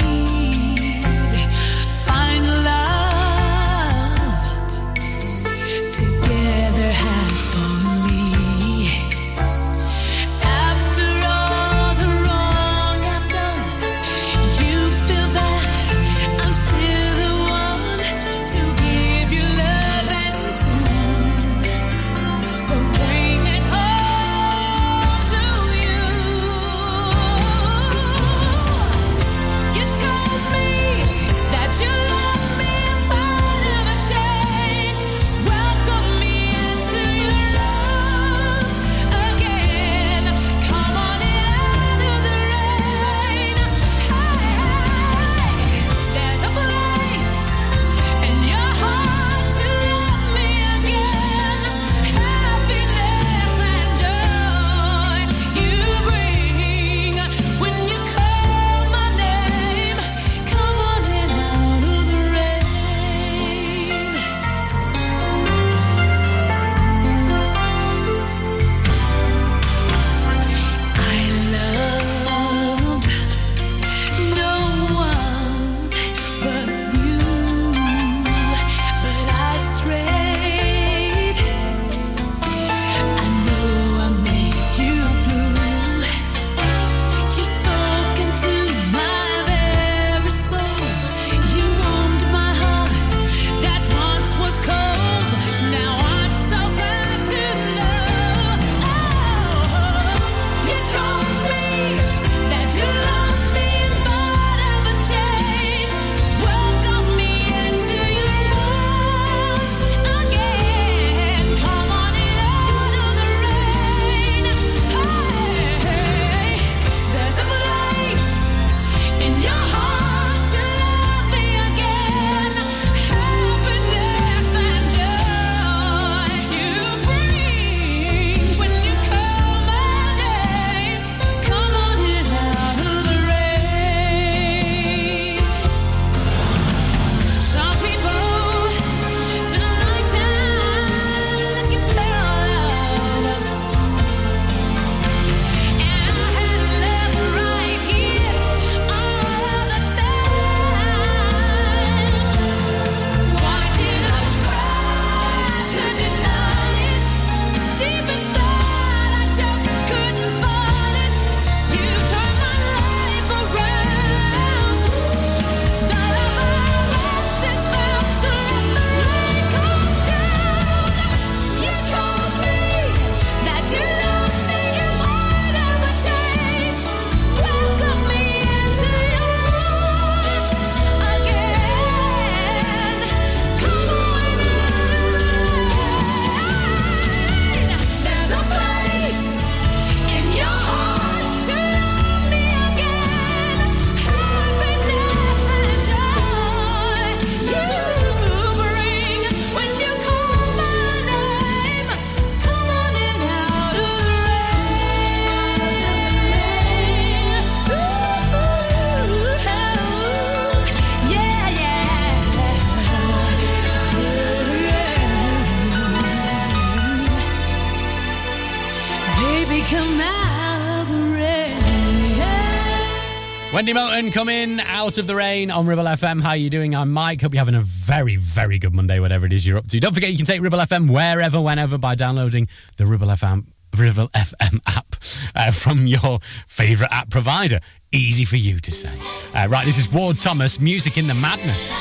Wendy 223.57 223.73
Moulton, 223.73 224.11
come 224.11 224.29
in 224.29 224.59
out 224.59 224.99
of 224.99 225.07
the 225.07 225.15
rain 225.15 225.49
on 225.49 225.65
Ribble 225.65 225.85
FM. 225.85 226.21
How 226.21 226.29
are 226.29 226.37
you 226.37 226.51
doing? 226.51 226.75
I'm 226.75 226.91
Mike. 226.91 227.23
Hope 227.23 227.33
you're 227.33 227.39
having 227.39 227.55
a 227.55 227.61
very, 227.61 228.15
very 228.15 228.59
good 228.59 228.71
Monday, 228.71 228.99
whatever 228.99 229.25
it 229.25 229.33
is 229.33 229.47
you're 229.47 229.57
up 229.57 229.65
to. 229.69 229.79
Don't 229.79 229.95
forget 229.95 230.11
you 230.11 230.17
can 230.17 230.27
take 230.27 230.43
Ribble 230.43 230.59
FM 230.59 230.93
wherever, 230.93 231.41
whenever 231.41 231.79
by 231.79 231.95
downloading 231.95 232.49
the 232.75 232.85
Ribble 232.85 233.07
FM, 233.07 233.47
Ribble 233.75 234.09
FM 234.09 234.59
app 234.67 234.95
uh, 235.35 235.49
from 235.49 235.87
your 235.87 236.19
favourite 236.45 236.93
app 236.93 237.09
provider. 237.09 237.59
Easy 237.91 238.25
for 238.25 238.35
you 238.35 238.59
to 238.59 238.71
say. 238.71 238.95
Uh, 239.33 239.47
right, 239.49 239.65
this 239.65 239.79
is 239.79 239.91
Ward 239.91 240.19
Thomas, 240.19 240.59
Music 240.59 240.95
in 240.95 241.07
the 241.07 241.15
Madness. 241.15 241.71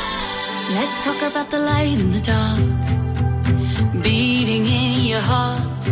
Let's 0.71 1.05
talk 1.05 1.21
about 1.31 1.51
the 1.51 1.59
light 1.59 2.01
in 2.01 2.11
the 2.11 2.23
dark, 3.93 4.03
beating 4.03 4.65
in 4.65 5.05
your 5.05 5.21
heart, 5.21 5.91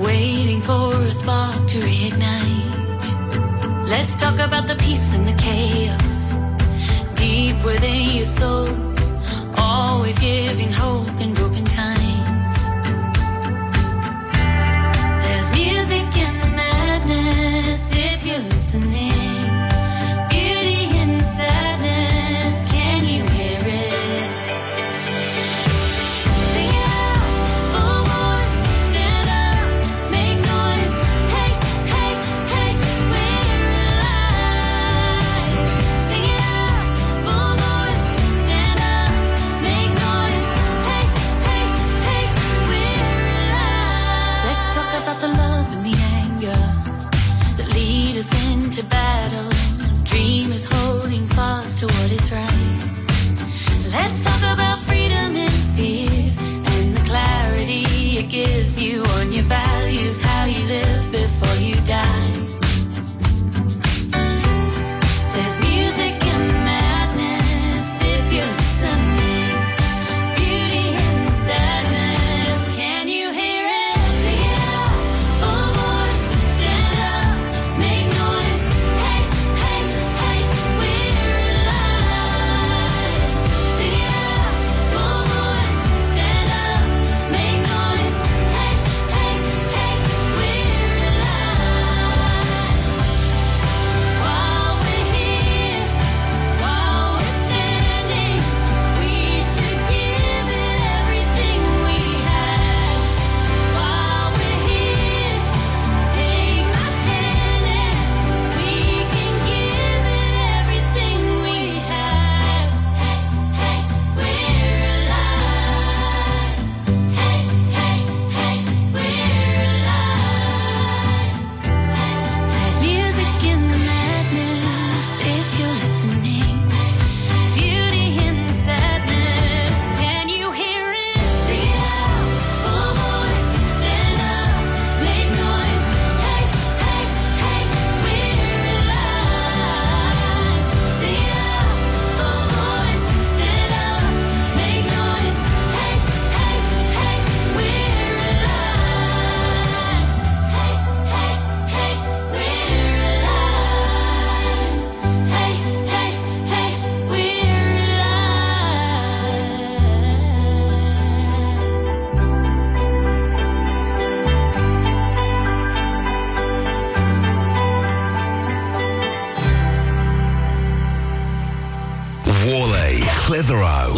waiting 0.00 0.62
for 0.62 0.94
a 0.94 1.08
spark 1.08 1.66
to 1.68 1.78
reignite. 1.80 2.75
Let's 3.88 4.16
talk 4.16 4.40
about 4.40 4.66
the 4.66 4.74
peace 4.74 5.14
and 5.14 5.24
the 5.26 5.36
chaos. 5.40 6.34
Deep 7.14 7.56
within 7.64 8.16
your 8.16 8.24
soul, 8.24 8.68
always 9.56 10.18
giving 10.18 10.72
hope 10.72 11.08
and 11.20 11.35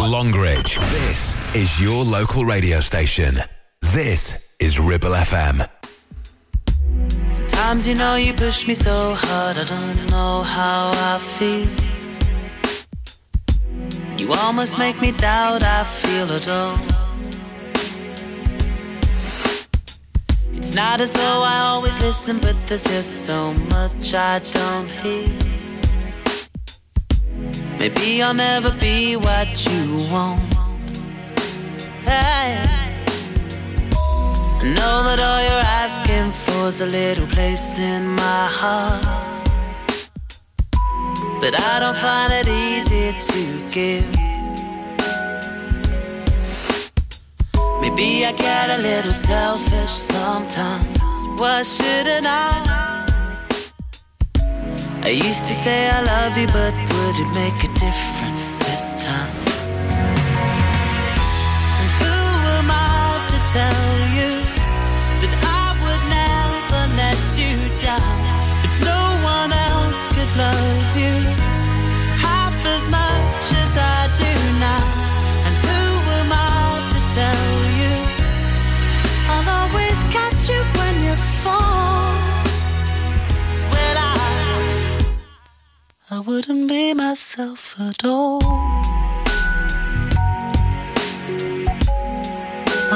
Longridge. 0.09 0.79
This 0.89 1.35
is 1.55 1.79
your 1.79 2.03
local 2.03 2.43
radio 2.43 2.79
station. 2.79 3.35
This 3.93 4.55
is 4.59 4.79
Ribble 4.79 5.11
FM. 5.11 5.69
Sometimes 7.27 7.87
you 7.87 7.93
know 7.93 8.15
you 8.15 8.33
push 8.33 8.67
me 8.67 8.73
so 8.73 9.13
hard, 9.15 9.59
I 9.59 9.65
don't 9.65 10.09
know 10.09 10.41
how 10.41 10.91
I 10.95 11.19
feel. 11.19 11.67
You 14.19 14.33
almost 14.33 14.79
make 14.79 14.99
me 14.99 15.11
doubt 15.11 15.61
I 15.61 15.83
feel 15.83 16.31
at 16.31 16.49
all. 16.49 16.79
It's 20.53 20.73
not 20.73 21.01
as 21.01 21.13
though 21.13 21.43
I 21.43 21.59
always 21.59 22.01
listen, 22.01 22.39
but 22.39 22.55
there's 22.65 22.83
just 22.83 23.27
so 23.27 23.53
much 23.53 24.15
I 24.15 24.39
don't 24.39 24.89
hear. 24.89 25.48
Maybe 27.79 28.21
I'll 28.21 28.33
never 28.33 28.71
be 28.71 29.15
what 29.15 29.65
you 29.65 30.05
want. 30.11 30.53
Hey. 32.03 32.59
I 34.61 34.63
know 34.75 35.03
that 35.07 35.19
all 35.27 35.41
you're 35.47 35.67
asking 35.83 36.31
for 36.31 36.67
is 36.67 36.81
a 36.81 36.85
little 36.85 37.25
place 37.27 37.79
in 37.79 38.05
my 38.05 38.47
heart. 38.59 39.05
But 41.39 41.57
I 41.57 41.79
don't 41.79 41.95
find 41.95 42.33
it 42.33 42.49
easy 42.49 43.13
to 43.31 43.69
give. 43.71 44.11
Maybe 47.79 48.25
I 48.25 48.33
get 48.33 48.69
a 48.77 48.79
little 48.81 49.13
selfish 49.13 49.89
sometimes. 49.89 50.99
Why 51.39 51.63
shouldn't 51.63 52.25
I? 52.27 53.05
I 55.01 55.09
used 55.11 55.47
to 55.47 55.53
say 55.53 55.89
I 55.89 56.01
love 56.01 56.37
you, 56.37 56.47
but 56.47 56.88
would 57.09 57.19
it 57.19 57.33
make 57.33 57.63
a 57.63 57.67
difference 57.73 58.59
this 58.59 59.03
time? 59.03 59.33
And 61.79 61.89
who 61.99 62.17
am 62.59 62.69
I 62.69 63.25
to 63.29 63.39
tell 63.51 63.88
wouldn't 86.29 86.67
be 86.67 86.93
myself 86.93 87.75
at 87.79 88.05
all. 88.05 88.39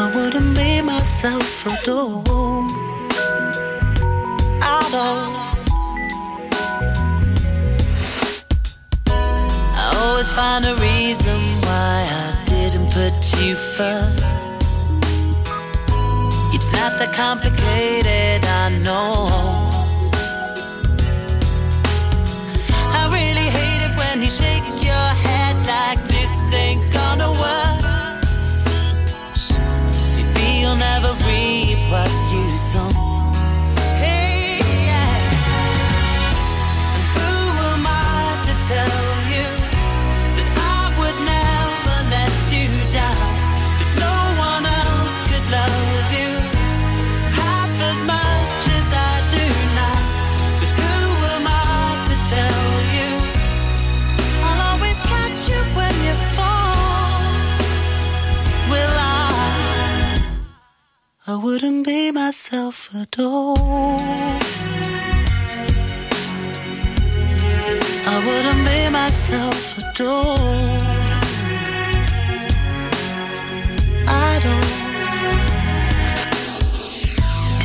I 0.01 0.11
wouldn't 0.13 0.55
be 0.55 0.83
myself 0.83 1.65
at 1.65 1.87
all. 1.87 2.21
At 4.61 4.93
all. 5.03 5.25
I 9.81 9.85
always 10.03 10.29
find 10.31 10.63
a 10.65 10.75
reason 10.75 11.39
why 11.65 12.05
I 12.25 12.45
didn't 12.45 12.91
put 12.91 13.15
you 13.41 13.55
first. 13.55 14.23
It's 16.55 16.71
not 16.71 16.99
that 16.99 17.11
complicated, 17.15 18.45
I 18.45 18.69
know. 18.85 19.62
Shake 24.29 24.82
I 61.33 61.35
wouldn't 61.35 61.83
be 61.83 62.11
myself 62.11 62.93
at 62.93 63.17
all. 63.17 63.57
I 68.13 68.17
wouldn't 68.27 68.63
be 68.69 68.79
myself 68.91 69.79
at 69.79 69.99
all. 70.01 70.37
I 74.27 74.31
don't. 74.45 74.73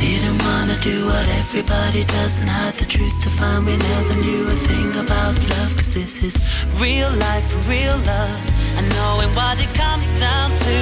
Didn't 0.01 0.39
wanna 0.47 0.77
do 0.81 1.05
what 1.05 1.27
everybody 1.41 2.05
does 2.05 2.41
and 2.41 2.49
hide 2.49 2.73
the 2.73 2.85
truth 2.85 3.21
to 3.21 3.29
find 3.29 3.67
we 3.67 3.77
never 3.77 4.15
knew 4.25 4.47
a 4.47 4.57
thing 4.67 4.89
about 5.05 5.35
love. 5.53 5.75
Cause 5.77 5.93
this 5.93 6.23
is 6.23 6.35
real 6.81 7.11
life, 7.27 7.69
real 7.69 7.97
love. 8.13 8.41
And 8.77 8.89
knowing 8.97 9.31
what 9.35 9.61
it 9.63 9.71
comes 9.75 10.09
down 10.19 10.57
to, 10.57 10.75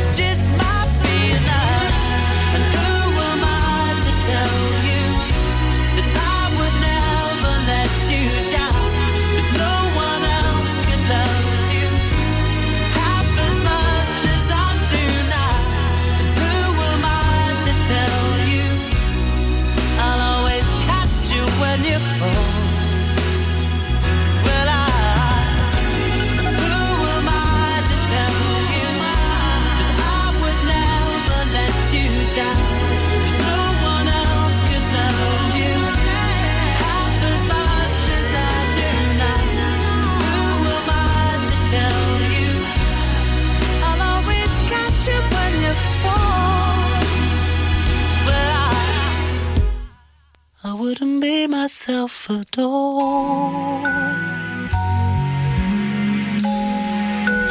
it 0.00 0.08
just 0.16 0.42
might 0.58 0.81
Wouldn't 50.92 51.22
be 51.22 51.46
myself 51.46 52.30
at 52.30 52.58
all. 52.58 53.82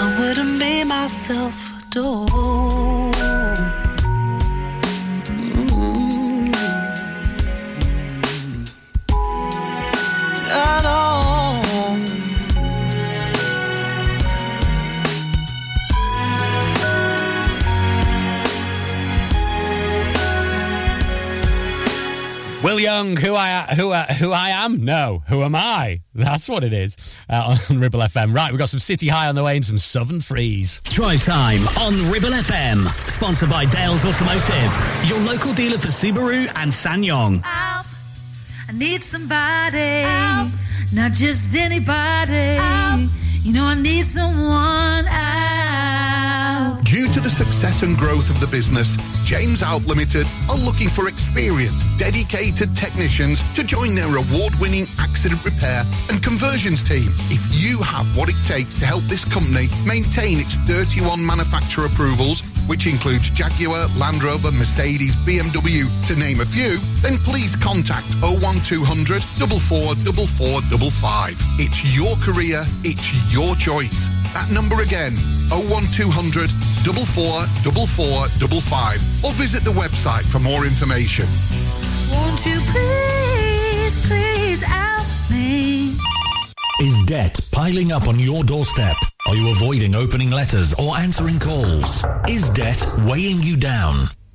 I 0.03 0.15
wouldn't 0.19 0.59
be 0.59 0.83
myself 0.83 1.57
at 1.87 1.97
all. 1.97 3.00
Will 22.71 22.79
Young, 22.79 23.17
who 23.17 23.35
I 23.35 23.63
who 23.75 23.91
I, 23.91 24.03
who 24.05 24.31
I 24.31 24.49
am? 24.51 24.85
No, 24.85 25.23
who 25.27 25.43
am 25.43 25.55
I? 25.55 25.99
That's 26.15 26.47
what 26.47 26.63
it 26.63 26.71
is 26.71 27.17
uh, 27.29 27.57
on 27.69 27.79
Ribble 27.79 27.99
FM. 27.99 28.33
Right, 28.33 28.49
we've 28.49 28.59
got 28.59 28.69
some 28.69 28.79
City 28.79 29.09
High 29.09 29.27
on 29.27 29.35
the 29.35 29.43
way 29.43 29.57
and 29.57 29.65
some 29.65 29.77
Southern 29.77 30.21
Freeze. 30.21 30.79
Drive 30.85 31.21
time 31.25 31.67
on 31.79 32.09
Ribble 32.09 32.29
FM. 32.29 32.87
Sponsored 33.09 33.49
by 33.49 33.65
Dales 33.65 34.05
Automotive, 34.05 35.09
your 35.09 35.19
local 35.19 35.53
dealer 35.53 35.79
for 35.79 35.89
Subaru 35.89 36.47
and 36.55 36.71
SsangYong. 36.71 37.41
I 37.43 37.83
need 38.73 39.03
somebody, 39.03 40.03
not 40.95 41.11
just 41.11 41.53
anybody. 41.53 42.57
You 43.41 43.51
know, 43.51 43.65
I 43.65 43.75
need 43.75 44.05
someone 44.05 45.07
out. 45.09 45.60
To 47.11 47.19
the 47.19 47.29
success 47.29 47.83
and 47.83 47.97
growth 47.97 48.29
of 48.29 48.39
the 48.39 48.47
business, 48.47 48.95
James 49.25 49.61
Alpe 49.61 49.85
Limited 49.85 50.25
are 50.49 50.55
looking 50.55 50.87
for 50.87 51.09
experienced, 51.09 51.85
dedicated 51.99 52.73
technicians 52.73 53.43
to 53.51 53.65
join 53.65 53.95
their 53.95 54.15
award-winning 54.15 54.85
accident 54.97 55.43
repair 55.43 55.83
and 56.07 56.23
conversions 56.23 56.81
team. 56.81 57.11
If 57.27 57.43
you 57.51 57.83
have 57.83 58.07
what 58.15 58.29
it 58.29 58.39
takes 58.47 58.75
to 58.79 58.85
help 58.85 59.03
this 59.11 59.25
company 59.25 59.67
maintain 59.85 60.39
its 60.39 60.55
31 60.71 61.25
manufacturer 61.25 61.87
approvals, 61.87 62.39
which 62.71 62.87
includes 62.87 63.29
Jaguar, 63.31 63.89
Land 63.99 64.23
Rover, 64.23 64.53
Mercedes, 64.55 65.13
BMW, 65.27 65.91
to 66.07 66.15
name 66.15 66.39
a 66.39 66.45
few, 66.45 66.79
then 67.03 67.17
please 67.27 67.57
contact 67.57 68.07
01200 68.23 69.19
444455. 69.19 71.35
It's 71.59 71.83
your 71.91 72.15
career, 72.23 72.63
it's 72.87 73.11
your 73.35 73.53
choice. 73.59 74.07
That 74.33 74.49
number 74.51 74.81
again, 74.81 75.13
01200 75.49 76.49
444455. 76.49 79.25
Or 79.25 79.31
visit 79.33 79.63
the 79.63 79.71
website 79.71 80.23
for 80.23 80.39
more 80.39 80.65
information. 80.65 81.25
Won't 82.11 82.43
you 82.45 82.59
please, 82.71 84.07
please 84.07 84.61
help 84.63 85.05
me? 85.29 85.95
Is 86.79 86.97
debt 87.05 87.39
piling 87.51 87.91
up 87.91 88.07
on 88.07 88.17
your 88.19 88.43
doorstep? 88.43 88.95
Are 89.27 89.35
you 89.35 89.49
avoiding 89.51 89.93
opening 89.95 90.31
letters 90.31 90.73
or 90.73 90.97
answering 90.97 91.37
calls? 91.39 92.03
Is 92.27 92.49
debt 92.49 92.83
weighing 93.05 93.43
you 93.43 93.55
down? 93.57 94.07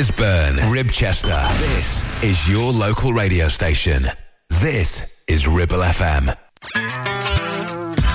Gisburn, 0.00 0.56
Ribchester. 0.72 1.42
This 1.58 2.24
is 2.24 2.48
your 2.48 2.72
local 2.72 3.12
radio 3.12 3.48
station. 3.48 4.04
This 4.48 5.22
is 5.28 5.46
Ribble 5.46 5.82
FM. 5.82 6.34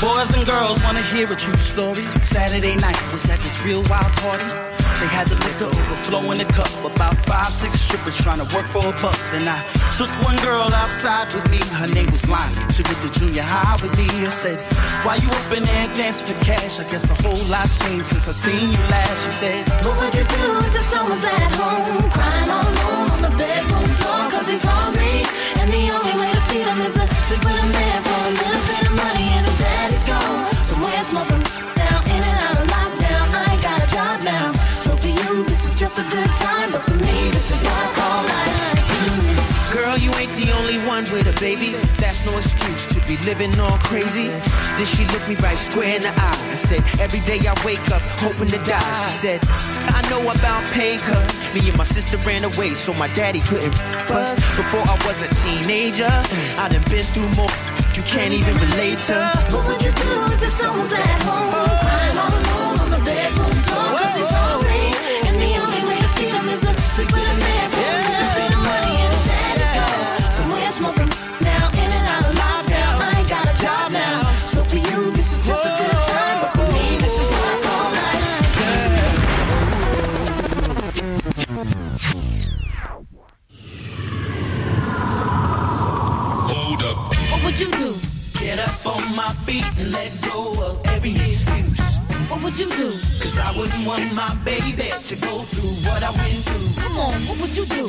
Boys 0.02 0.34
and 0.34 0.48
girls 0.48 0.82
wanna 0.84 1.04
hear 1.14 1.32
a 1.32 1.36
true 1.36 1.56
story. 1.58 2.02
Saturday 2.22 2.76
night 2.78 3.00
was 3.12 3.30
at 3.30 3.40
this 3.40 3.62
real 3.64 3.84
wild 3.84 4.12
party. 4.14 4.46
They 5.00 5.08
had 5.14 5.28
the 5.28 5.36
liquor 5.36 5.66
overflow 5.66 6.32
in 6.32 6.40
the 6.40 6.46
cup. 6.46 6.72
About 6.84 7.18
five, 7.28 7.54
six 7.54 7.82
strippers 7.82 8.18
trying 8.18 8.40
to 8.40 8.56
work 8.56 8.66
for 8.66 8.80
a 8.80 8.94
buck. 9.04 9.20
Then 9.30 9.46
I 9.48 9.62
took 9.96 10.10
one 10.26 10.38
girl 10.38 10.74
outside 10.74 11.28
with 11.36 11.46
me. 11.52 11.60
Her 11.76 11.86
name 11.86 12.10
was 12.10 12.28
Lonnie. 12.28 12.56
She 12.74 12.82
went 12.82 12.98
to 13.04 13.12
junior 13.20 13.44
high 13.44 13.78
with 13.84 13.96
me. 13.98 14.08
I 14.26 14.30
said, 14.30 14.58
Why 15.06 15.18
you 15.18 15.30
up 15.30 15.54
in 15.56 15.62
there 15.62 15.88
dancing 15.94 16.26
for 16.26 16.44
cash? 16.44 16.80
I 16.80 16.84
guess 16.90 17.08
a 17.12 17.14
whole 17.22 17.46
lot's 17.46 17.78
changed 17.78 18.08
since 18.08 18.28
I 18.28 18.32
seen 18.32 18.72
you 18.72 18.84
last. 18.90 19.24
She 19.24 19.30
said, 19.30 19.70
What 19.86 20.02
would 20.02 20.16
you 20.16 20.24
do 20.26 20.58
if 20.66 20.74
the 20.74 20.82
son 20.82 21.12
was 21.12 21.24
at 21.24 21.52
home? 21.62 22.10
Crying 22.10 22.50
all 22.50 22.66
alone 22.66 23.12
on 23.12 23.22
the 23.22 23.38
bedroom 23.38 23.86
floor 24.02 24.32
cause 24.32 24.50
he's 24.50 24.64
hungry. 24.64 25.22
And 25.62 25.72
the 25.72 25.94
only 25.94 26.16
way 26.20 26.32
to 26.34 26.42
feed 26.50 26.66
him 26.66 26.82
is 26.82 26.96
to 26.96 27.06
sleep 27.06 27.46
with 27.46 27.54
a 27.54 27.68
man 27.72 28.05
be 43.08 43.18
living 43.26 43.58
all 43.60 43.78
crazy. 43.80 44.28
Then 44.28 44.86
she 44.86 45.06
looked 45.14 45.28
me 45.28 45.36
right 45.36 45.58
square 45.58 45.96
in 45.96 46.02
the 46.02 46.10
eye. 46.10 46.40
I 46.52 46.56
said, 46.56 46.82
Every 47.00 47.22
day 47.22 47.40
I 47.48 47.54
wake 47.66 47.86
up 47.92 48.02
hoping 48.22 48.50
to 48.50 48.58
die. 48.58 48.94
She 49.06 49.12
said, 49.12 49.40
I 49.98 50.02
know 50.10 50.22
about 50.30 50.66
pain, 50.70 51.00
cuz 51.00 51.54
me 51.54 51.70
and 51.70 51.78
my 51.78 51.84
sister 51.84 52.18
ran 52.28 52.44
away, 52.44 52.72
so 52.74 52.94
my 52.94 53.08
daddy 53.10 53.42
couldn't 53.42 53.76
bust. 54.08 54.38
Before 54.56 54.82
I 54.82 54.96
was 55.06 55.22
a 55.22 55.30
teenager, 55.44 56.14
I 56.58 56.70
done 56.70 56.84
been 56.90 57.06
through 57.06 57.30
more 57.36 57.52
you 57.96 58.04
can't 58.04 58.34
even 58.34 58.56
relate 58.56 59.00
to. 59.08 59.16
What 59.52 59.68
would 59.68 59.82
you 59.82 59.92
do 59.92 60.34
if 60.34 60.40
the 60.40 60.50
son 60.50 60.78
was 60.78 60.92
at 60.92 61.24
home? 61.24 61.75
Would 92.46 92.60
you 92.60 92.70
do? 92.70 92.92
Cause 93.20 93.40
I 93.40 93.50
wouldn't 93.58 93.88
want 93.88 94.06
my 94.14 94.30
baby 94.46 94.86
to 95.10 95.16
go 95.16 95.34
through 95.50 95.74
what 95.90 96.04
I 96.04 96.12
went 96.14 96.40
through. 96.46 96.84
Come 96.84 96.98
on, 96.98 97.18
what 97.26 97.42
would 97.42 97.58
you 97.58 97.66
do? 97.66 97.86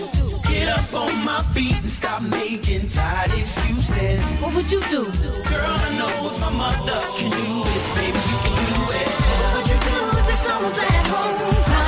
Get 0.48 0.68
up 0.68 0.88
on 0.94 1.12
my 1.26 1.42
feet 1.52 1.76
and 1.76 1.90
stop 1.90 2.22
making 2.22 2.86
tired 2.86 3.32
excuses. 3.36 4.32
What 4.40 4.54
would 4.54 4.72
you 4.72 4.80
do? 4.88 5.04
Girl, 5.52 5.74
I 5.84 5.90
know 6.00 6.12
what 6.24 6.40
my 6.40 6.50
mother 6.50 7.00
can 7.16 7.28
do 7.36 7.46
it, 7.68 7.84
baby, 8.00 8.22
you 8.32 8.38
can 8.44 8.56
do 8.64 8.80
it. 8.96 9.08
What 9.40 9.50
would 9.56 9.68
you 9.72 9.78
do 9.92 9.96
if 10.20 10.26
the 10.26 10.36
son 10.36 10.62
was 10.64 10.78
at 10.78 11.06
home? 11.12 11.85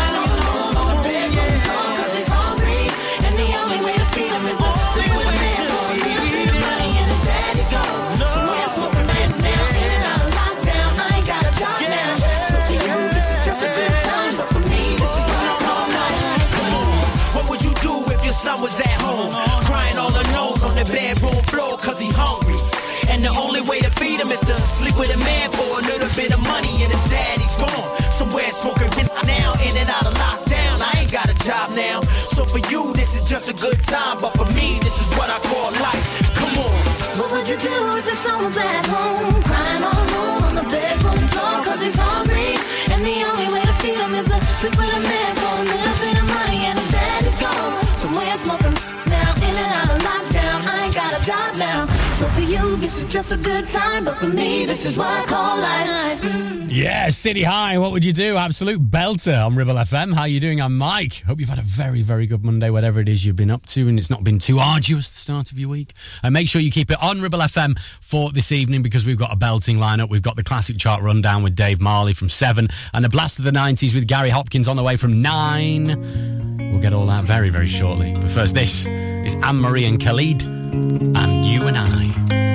Bit 26.18 26.34
of 26.34 26.42
money 26.50 26.74
and 26.82 26.90
his 26.90 27.04
daddy's 27.14 27.54
gone. 27.62 27.94
Somewhere 28.18 28.50
smoking 28.50 28.90
now, 29.22 29.54
in 29.62 29.74
and 29.78 29.88
out 29.88 30.02
of 30.02 30.14
lockdown. 30.18 30.76
I 30.82 31.06
ain't 31.06 31.12
got 31.12 31.30
a 31.30 31.36
job 31.46 31.70
now. 31.78 32.02
So 32.34 32.42
for 32.44 32.58
you, 32.70 32.92
this 32.98 33.14
is 33.14 33.30
just 33.30 33.46
a 33.46 33.54
good 33.54 33.78
time. 33.86 34.18
But 34.18 34.34
for 34.34 34.48
me, 34.58 34.82
this 34.82 34.98
is 34.98 35.08
what 35.14 35.30
I 35.30 35.38
call 35.46 35.70
life. 35.78 36.06
Come 36.34 36.54
on. 36.58 36.74
What 37.18 37.28
would 37.32 37.46
you 37.46 37.58
do 37.70 37.74
if 37.98 38.04
the 38.10 38.16
son 38.18 38.42
was 38.42 38.56
at 38.58 38.84
home? 38.90 39.42
Crying 39.46 39.82
all 39.86 39.94
alone 39.94 40.42
on 40.48 40.54
the 40.58 40.66
bedroom 40.66 41.22
floor 41.30 41.62
cause 41.62 41.82
he's 41.86 41.94
hungry. 41.94 42.58
And 42.90 43.00
the 43.06 43.16
only 43.30 43.48
way 43.54 43.62
to 43.62 43.74
feed 43.78 43.98
him 44.02 44.10
is 44.18 44.26
to 44.26 44.38
sleep 44.58 44.74
with 44.74 44.98
a 44.98 45.02
man 45.06 45.30
for 45.38 45.54
a 45.54 45.64
little 45.70 45.98
bit 46.02 46.16
of 46.18 46.26
money 46.34 46.60
and 46.66 46.76
his 46.82 46.90
daddy's 46.90 47.38
gone. 47.38 47.72
Somewhere 48.02 48.34
smoking 48.34 48.74
now, 49.06 49.30
in 49.46 49.54
and 49.54 49.70
out 49.78 49.90
of 49.94 50.02
lockdown. 50.02 50.58
I 50.66 50.76
ain't 50.86 50.94
got 50.98 51.14
a 51.14 51.20
job 51.22 51.54
now. 51.62 52.07
So 52.18 52.26
for 52.30 52.40
you, 52.40 52.74
this 52.78 52.98
is 52.98 53.12
just 53.12 53.30
a 53.30 53.36
good 53.36 53.68
time. 53.68 54.04
But 54.04 54.16
for 54.16 54.26
me, 54.26 54.66
this 54.66 54.84
is 54.84 54.98
what 54.98 55.06
I 55.06 55.24
call 55.24 55.56
life. 55.56 56.20
Mm. 56.20 56.66
Yeah, 56.68 57.10
City 57.10 57.44
High. 57.44 57.78
What 57.78 57.92
would 57.92 58.04
you 58.04 58.12
do? 58.12 58.36
Absolute 58.36 58.90
belter 58.90 59.46
on 59.46 59.54
Ribble 59.54 59.76
FM. 59.76 60.12
How 60.12 60.22
are 60.22 60.28
you 60.28 60.40
doing? 60.40 60.60
I'm 60.60 60.76
Mike. 60.76 61.22
Hope 61.22 61.38
you've 61.38 61.48
had 61.48 61.60
a 61.60 61.62
very, 61.62 62.02
very 62.02 62.26
good 62.26 62.44
Monday, 62.44 62.70
whatever 62.70 62.98
it 62.98 63.08
is 63.08 63.24
you've 63.24 63.36
been 63.36 63.52
up 63.52 63.66
to, 63.66 63.86
and 63.86 64.00
it's 64.00 64.10
not 64.10 64.24
been 64.24 64.40
too 64.40 64.58
arduous 64.58 65.08
the 65.08 65.20
start 65.20 65.52
of 65.52 65.60
your 65.60 65.68
week. 65.68 65.92
And 66.24 66.34
make 66.34 66.48
sure 66.48 66.60
you 66.60 66.72
keep 66.72 66.90
it 66.90 67.00
on 67.00 67.20
Ribble 67.20 67.38
FM 67.38 67.78
for 68.00 68.32
this 68.32 68.50
evening 68.50 68.82
because 68.82 69.06
we've 69.06 69.16
got 69.16 69.32
a 69.32 69.36
belting 69.36 69.76
lineup. 69.76 70.10
We've 70.10 70.20
got 70.20 70.34
the 70.34 70.42
classic 70.42 70.76
chart 70.76 71.04
rundown 71.04 71.44
with 71.44 71.54
Dave 71.54 71.80
Marley 71.80 72.14
from 72.14 72.28
seven, 72.28 72.66
and 72.92 73.04
the 73.04 73.08
blast 73.08 73.38
of 73.38 73.44
the 73.44 73.52
'90s 73.52 73.94
with 73.94 74.08
Gary 74.08 74.30
Hopkins 74.30 74.66
on 74.66 74.74
the 74.74 74.82
way 74.82 74.96
from 74.96 75.20
nine. 75.20 76.58
We'll 76.72 76.82
get 76.82 76.92
all 76.92 77.06
that 77.06 77.26
very, 77.26 77.48
very 77.48 77.68
shortly. 77.68 78.14
But 78.14 78.28
first, 78.28 78.56
this 78.56 78.86
is 78.86 79.36
Anne 79.36 79.60
Marie 79.60 79.84
and 79.84 80.02
Khalid, 80.02 80.57
and 80.72 81.44
you 81.44 81.66
and 81.66 81.76
I. 81.76 82.47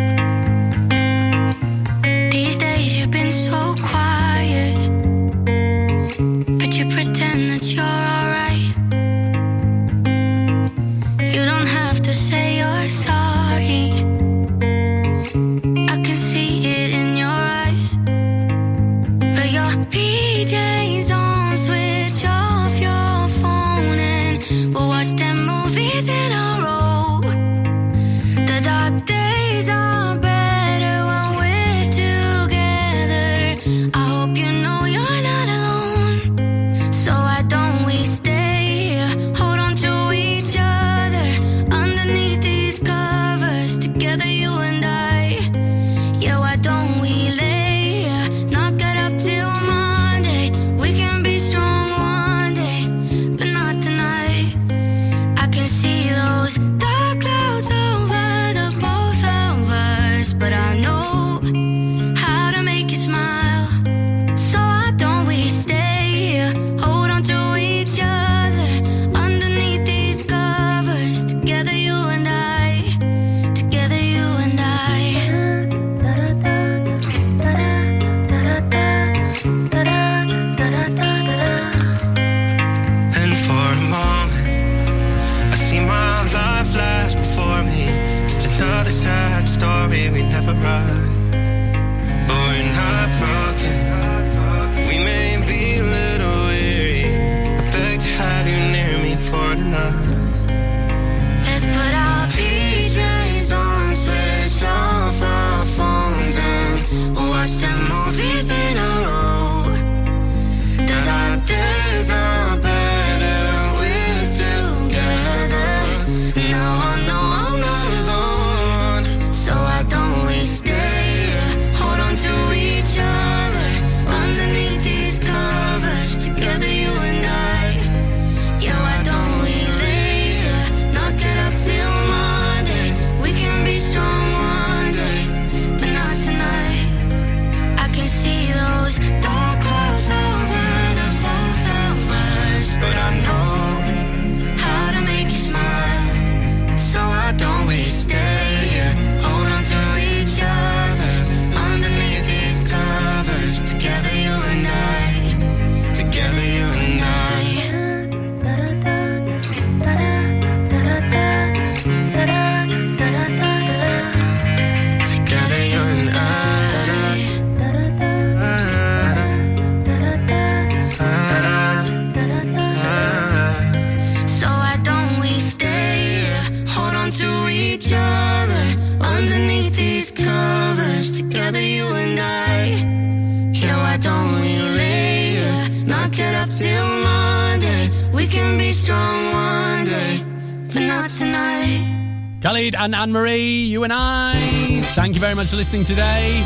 And 192.72 192.95
Anne 192.95 193.11
Marie, 193.11 193.65
you 193.65 193.84
and 193.84 193.91
I. 193.91 194.81
Thank 194.95 195.15
you 195.15 195.19
very 195.19 195.35
much 195.35 195.49
for 195.49 195.57
listening 195.57 195.84
today 195.84 196.41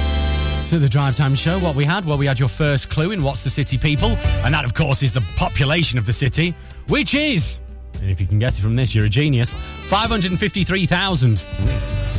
to 0.66 0.80
the 0.80 0.90
Drive 0.90 1.16
Time 1.16 1.36
Show. 1.36 1.60
What 1.60 1.76
we 1.76 1.86
had? 1.86 2.06
Well, 2.06 2.18
we 2.18 2.26
had 2.26 2.40
your 2.40 2.50
first 2.50 2.90
clue 2.90 3.12
in 3.12 3.22
What's 3.22 3.44
the 3.44 3.52
City 3.52 3.78
People, 3.78 4.10
and 4.44 4.52
that, 4.52 4.66
of 4.66 4.74
course, 4.74 5.04
is 5.04 5.14
the 5.14 5.22
population 5.38 6.00
of 6.00 6.08
the 6.08 6.14
city, 6.14 6.56
which 6.88 7.14
is, 7.14 7.60
and 8.02 8.10
if 8.10 8.20
you 8.20 8.26
can 8.26 8.40
guess 8.40 8.58
it 8.58 8.64
from 8.64 8.76
this, 8.76 8.96
you're 8.96 9.06
a 9.06 9.10
genius, 9.10 9.54
553,000. 9.54 11.44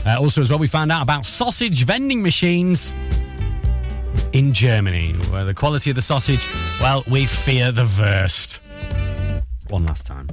Uh, 0.07 0.17
also, 0.21 0.41
as 0.43 0.49
well, 0.49 0.61
we 0.61 0.69
found 0.69 0.93
out 0.93 1.03
about 1.03 1.27
sausage 1.27 1.85
vending 1.85 2.23
machines 2.23 2.95
in 4.33 4.53
Germany, 4.53 5.13
where 5.31 5.45
the 5.45 5.55
quality 5.55 5.91
of 5.91 5.97
the 5.97 6.03
sausage, 6.03 6.47
well, 6.81 7.03
we 7.11 7.27
fear 7.27 7.73
the 7.73 7.93
worst. 7.99 8.61
One 9.69 9.87
last 9.87 10.07
time. 10.07 10.29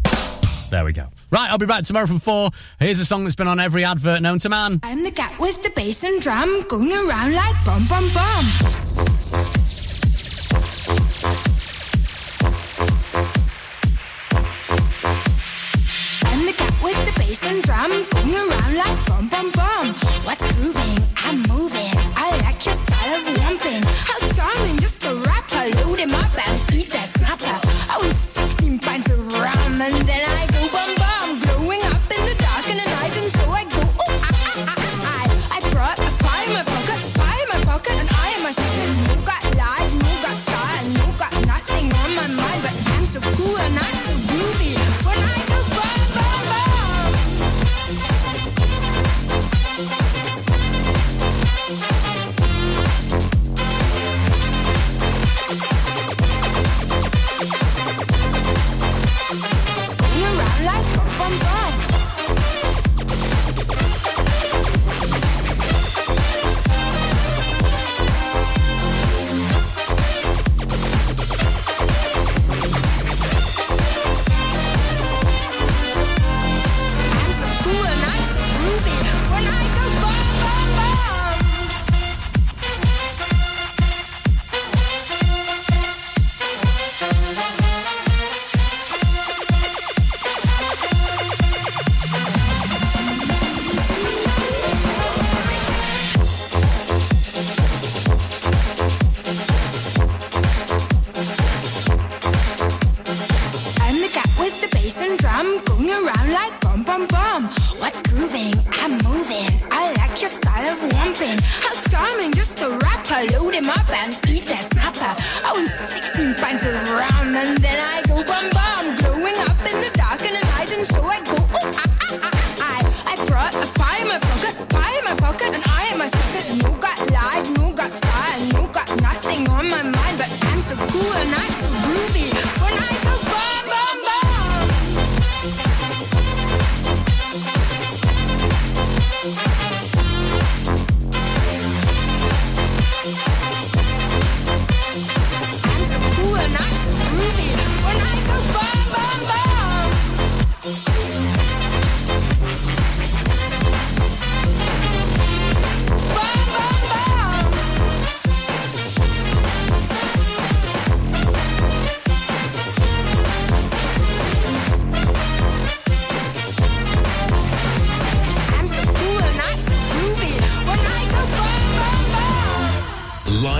There 0.69 0.83
we 0.83 0.93
go. 0.93 1.07
Right, 1.31 1.49
I'll 1.49 1.57
be 1.57 1.65
back 1.65 1.83
tomorrow 1.83 2.07
from 2.07 2.19
four. 2.19 2.49
Here's 2.79 2.99
a 2.99 3.05
song 3.05 3.23
that's 3.23 3.35
been 3.35 3.47
on 3.47 3.59
every 3.59 3.83
advert 3.83 4.21
known 4.21 4.39
to 4.39 4.49
man. 4.49 4.79
I'm 4.83 5.03
the 5.03 5.11
cat 5.11 5.39
with 5.39 5.61
the 5.63 5.69
bass 5.69 6.03
and 6.03 6.21
drum 6.21 6.63
going 6.67 6.91
around 6.91 7.33
like 7.33 7.65
bum 7.65 7.87
bum 7.87 8.11
bum. 8.13 9.14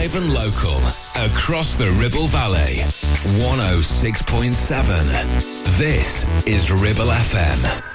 live 0.05 0.21
and 0.21 0.29
local 0.31 0.77
across 1.15 1.75
the 1.77 1.89
Ribble 1.99 2.27
Valley. 2.27 2.83
106.7. 3.41 5.77
This 5.79 6.27
is 6.45 6.71
Ribble 6.71 7.07
FM. 7.07 7.94